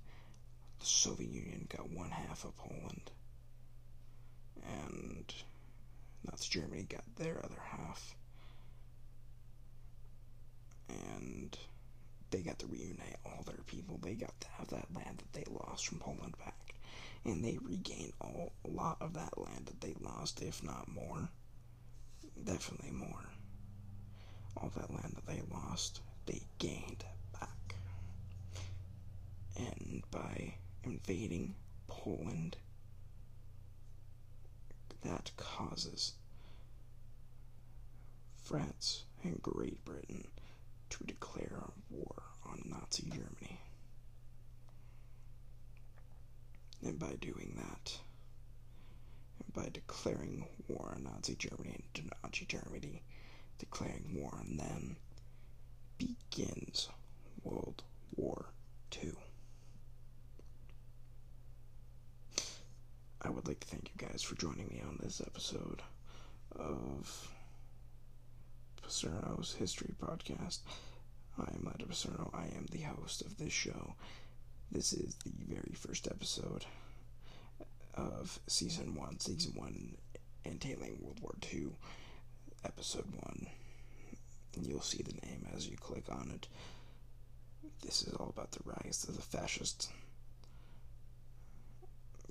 the 0.80 0.86
Soviet 0.86 1.32
Union 1.32 1.68
got 1.70 1.90
one 1.90 2.10
half 2.10 2.44
of 2.46 2.56
Poland, 2.58 3.12
and 4.64 5.34
Nazi 6.24 6.50
Germany 6.50 6.84
got 6.84 7.04
their 7.16 7.44
other 7.44 7.62
half 7.62 8.16
and 10.92 11.58
they 12.30 12.42
got 12.42 12.60
to 12.60 12.68
reunite 12.68 13.18
all 13.26 13.44
their 13.46 13.64
people. 13.68 14.00
They 14.02 14.14
got 14.14 14.40
to 14.42 14.48
have 14.58 14.70
that 14.70 14.88
land 14.96 15.20
that 15.20 15.34
they 15.34 15.46
lost 15.52 15.88
from 15.88 16.00
Poland 16.00 16.36
back, 16.38 16.74
and 17.26 17.44
they 17.44 17.58
regained 17.62 18.14
all, 18.22 18.54
a 18.66 18.70
lot 18.70 18.98
of 19.02 19.14
that 19.14 19.38
land 19.38 19.66
that 19.68 19.82
they 19.82 19.96
lost, 20.00 20.42
if 20.42 20.64
not 20.64 20.88
more. 20.88 21.30
Definitely 22.44 22.92
more. 22.92 23.26
All 24.58 24.72
that 24.76 24.92
land 24.92 25.14
that 25.16 25.26
they 25.26 25.42
lost, 25.52 26.02
they 26.26 26.42
gained 26.60 27.04
back. 27.40 27.76
And 29.56 30.04
by 30.12 30.56
invading 30.84 31.56
Poland, 31.88 32.58
that 35.04 35.32
causes 35.38 36.14
France 38.44 39.06
and 39.24 39.42
Great 39.42 39.84
Britain 39.86 40.28
to 40.90 41.04
declare 41.06 41.64
war 41.90 42.24
on 42.46 42.62
Nazi 42.66 43.04
Germany. 43.10 43.60
And 46.84 46.98
by 47.00 47.14
doing 47.22 47.54
that, 47.58 48.00
and 49.44 49.54
by 49.54 49.70
declaring 49.72 50.46
war 50.68 50.94
on 50.96 51.04
Nazi 51.04 51.36
Germany 51.36 51.84
and 51.96 52.12
Nazi 52.24 52.46
Germany 52.46 53.02
declaring 53.62 54.16
war 54.16 54.32
on 54.40 54.58
them, 54.58 54.98
begins 56.00 56.90
World 57.44 57.84
War 58.16 58.48
II. 59.04 59.12
I 63.22 63.30
would 63.30 63.48
like 63.48 63.60
to 63.60 63.68
thank 63.68 63.92
you 63.94 64.08
guys 64.08 64.24
for 64.24 64.34
joining 64.34 64.68
me 64.68 64.82
on 64.84 64.98
this 65.00 65.22
episode 65.24 65.84
of 66.56 67.30
Paserno's 68.82 69.54
History 69.54 69.94
Podcast. 70.02 70.62
I 71.38 71.44
am 71.54 71.64
Lado 71.64 71.86
Paserno. 71.86 72.34
I 72.34 72.46
am 72.58 72.66
the 72.72 72.82
host 72.82 73.22
of 73.22 73.38
this 73.38 73.54
show. 73.54 73.94
This 74.72 74.92
is 74.92 75.16
the 75.24 75.34
very 75.48 75.76
first 75.76 76.08
episode 76.08 76.66
of 77.94 78.40
Season 78.48 78.96
1. 78.96 79.20
Season 79.20 79.54
1 79.54 79.98
entailing 80.46 80.98
World 81.00 81.20
War 81.22 81.36
II, 81.54 81.68
Episode 82.64 83.06
1. 83.12 83.48
And 84.56 84.68
you'll 84.68 84.82
see 84.82 85.02
the 85.02 85.26
name 85.26 85.48
as 85.56 85.68
you 85.68 85.78
click 85.78 86.06
on 86.12 86.32
it. 86.34 86.48
This 87.82 88.04
is 88.04 88.14
all 88.14 88.30
about 88.30 88.52
the 88.52 88.60
rise 88.66 89.06
of 89.08 89.16
the 89.16 89.22
fascist 89.22 89.90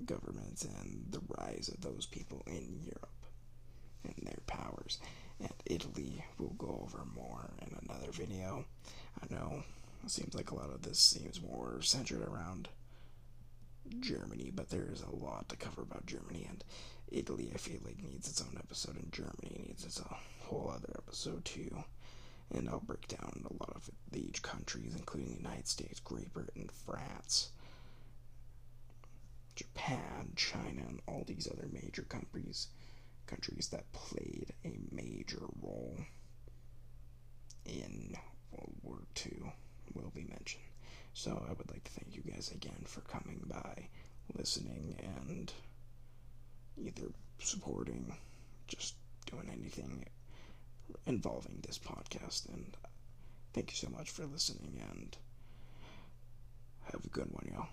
governments 0.05 0.65
and 0.65 1.07
the 1.11 1.21
rise 1.39 1.69
of 1.73 1.81
those 1.83 2.07
people 2.07 2.43
in 2.47 2.81
Europe 2.83 3.27
and 4.05 4.15
their 4.23 4.41
powers 4.47 4.99
and 5.41 5.53
Italy 5.67 6.25
we'll 6.39 6.51
go 6.51 6.81
over 6.83 7.05
more 7.15 7.51
in 7.63 7.77
another 7.83 8.11
video. 8.11 8.65
I 9.21 9.33
know 9.33 9.63
it 10.05 10.11
seems 10.11 10.35
like 10.35 10.51
a 10.51 10.55
lot 10.55 10.71
of 10.71 10.83
this 10.83 10.99
seems 10.99 11.43
more 11.43 11.81
centered 11.83 12.23
around 12.23 12.69
Germany, 14.01 14.51
but 14.55 14.71
there 14.71 14.89
is 14.93 15.03
a 15.03 15.15
lot 15.15 15.49
to 15.49 15.57
cover 15.57 15.83
about 15.83 16.07
Germany 16.07 16.47
and 16.49 16.65
Italy. 17.11 17.51
I 17.55 17.59
feel 17.59 17.81
like 17.85 18.03
needs 18.03 18.29
its 18.29 18.41
own 18.41 18.57
episode, 18.59 18.97
and 18.97 19.13
Germany 19.13 19.65
needs 19.67 19.85
its 19.85 20.01
whole 20.45 20.73
other 20.75 20.95
episode 20.97 21.45
too. 21.45 21.85
And 22.53 22.69
I'll 22.69 22.81
break 22.81 23.07
down 23.09 23.45
a 23.49 23.53
lot 23.53 23.77
of 23.77 23.89
the 24.11 24.31
countries, 24.43 24.95
including 24.97 25.31
the 25.31 25.37
United 25.37 25.69
States, 25.69 26.01
Great 26.01 26.33
Britain, 26.33 26.69
France, 26.85 27.51
Japan, 29.55 30.33
China, 30.37 30.83
and 30.89 31.01
all 31.07 31.25
these 31.27 31.49
other 31.51 31.69
major 31.73 32.03
countries 32.03 32.69
countries 33.27 33.69
that 33.69 33.93
played 33.93 34.53
a 34.65 34.77
major 34.91 35.43
role 35.63 35.97
in 37.65 38.17
World 38.51 38.75
War 38.83 38.99
II 39.25 39.53
will 39.95 40.11
be 40.15 40.25
mentioned. 40.25 40.65
So 41.13 41.45
I 41.49 41.53
would 41.53 41.71
like 41.71 41.85
to 41.85 41.91
thank 41.93 42.15
you 42.15 42.23
guys 42.23 42.51
again 42.51 42.83
for 42.87 43.01
coming 43.03 43.43
by, 43.47 43.89
listening, 44.37 44.97
and 44.99 45.53
either 46.81 47.09
supporting, 47.39 48.13
just 48.69 48.95
doing 49.31 49.51
anything 49.51 50.07
involving 51.07 51.61
this 51.63 51.79
podcast. 51.79 52.49
And 52.49 52.77
thank 53.53 53.71
you 53.71 53.77
so 53.77 53.89
much 53.91 54.11
for 54.11 54.25
listening, 54.27 54.83
and 54.91 55.17
have 56.93 57.05
a 57.05 57.09
good 57.09 57.31
one, 57.33 57.49
y'all. 57.53 57.69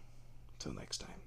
Till 0.60 0.74
next 0.74 1.00
time. 1.00 1.27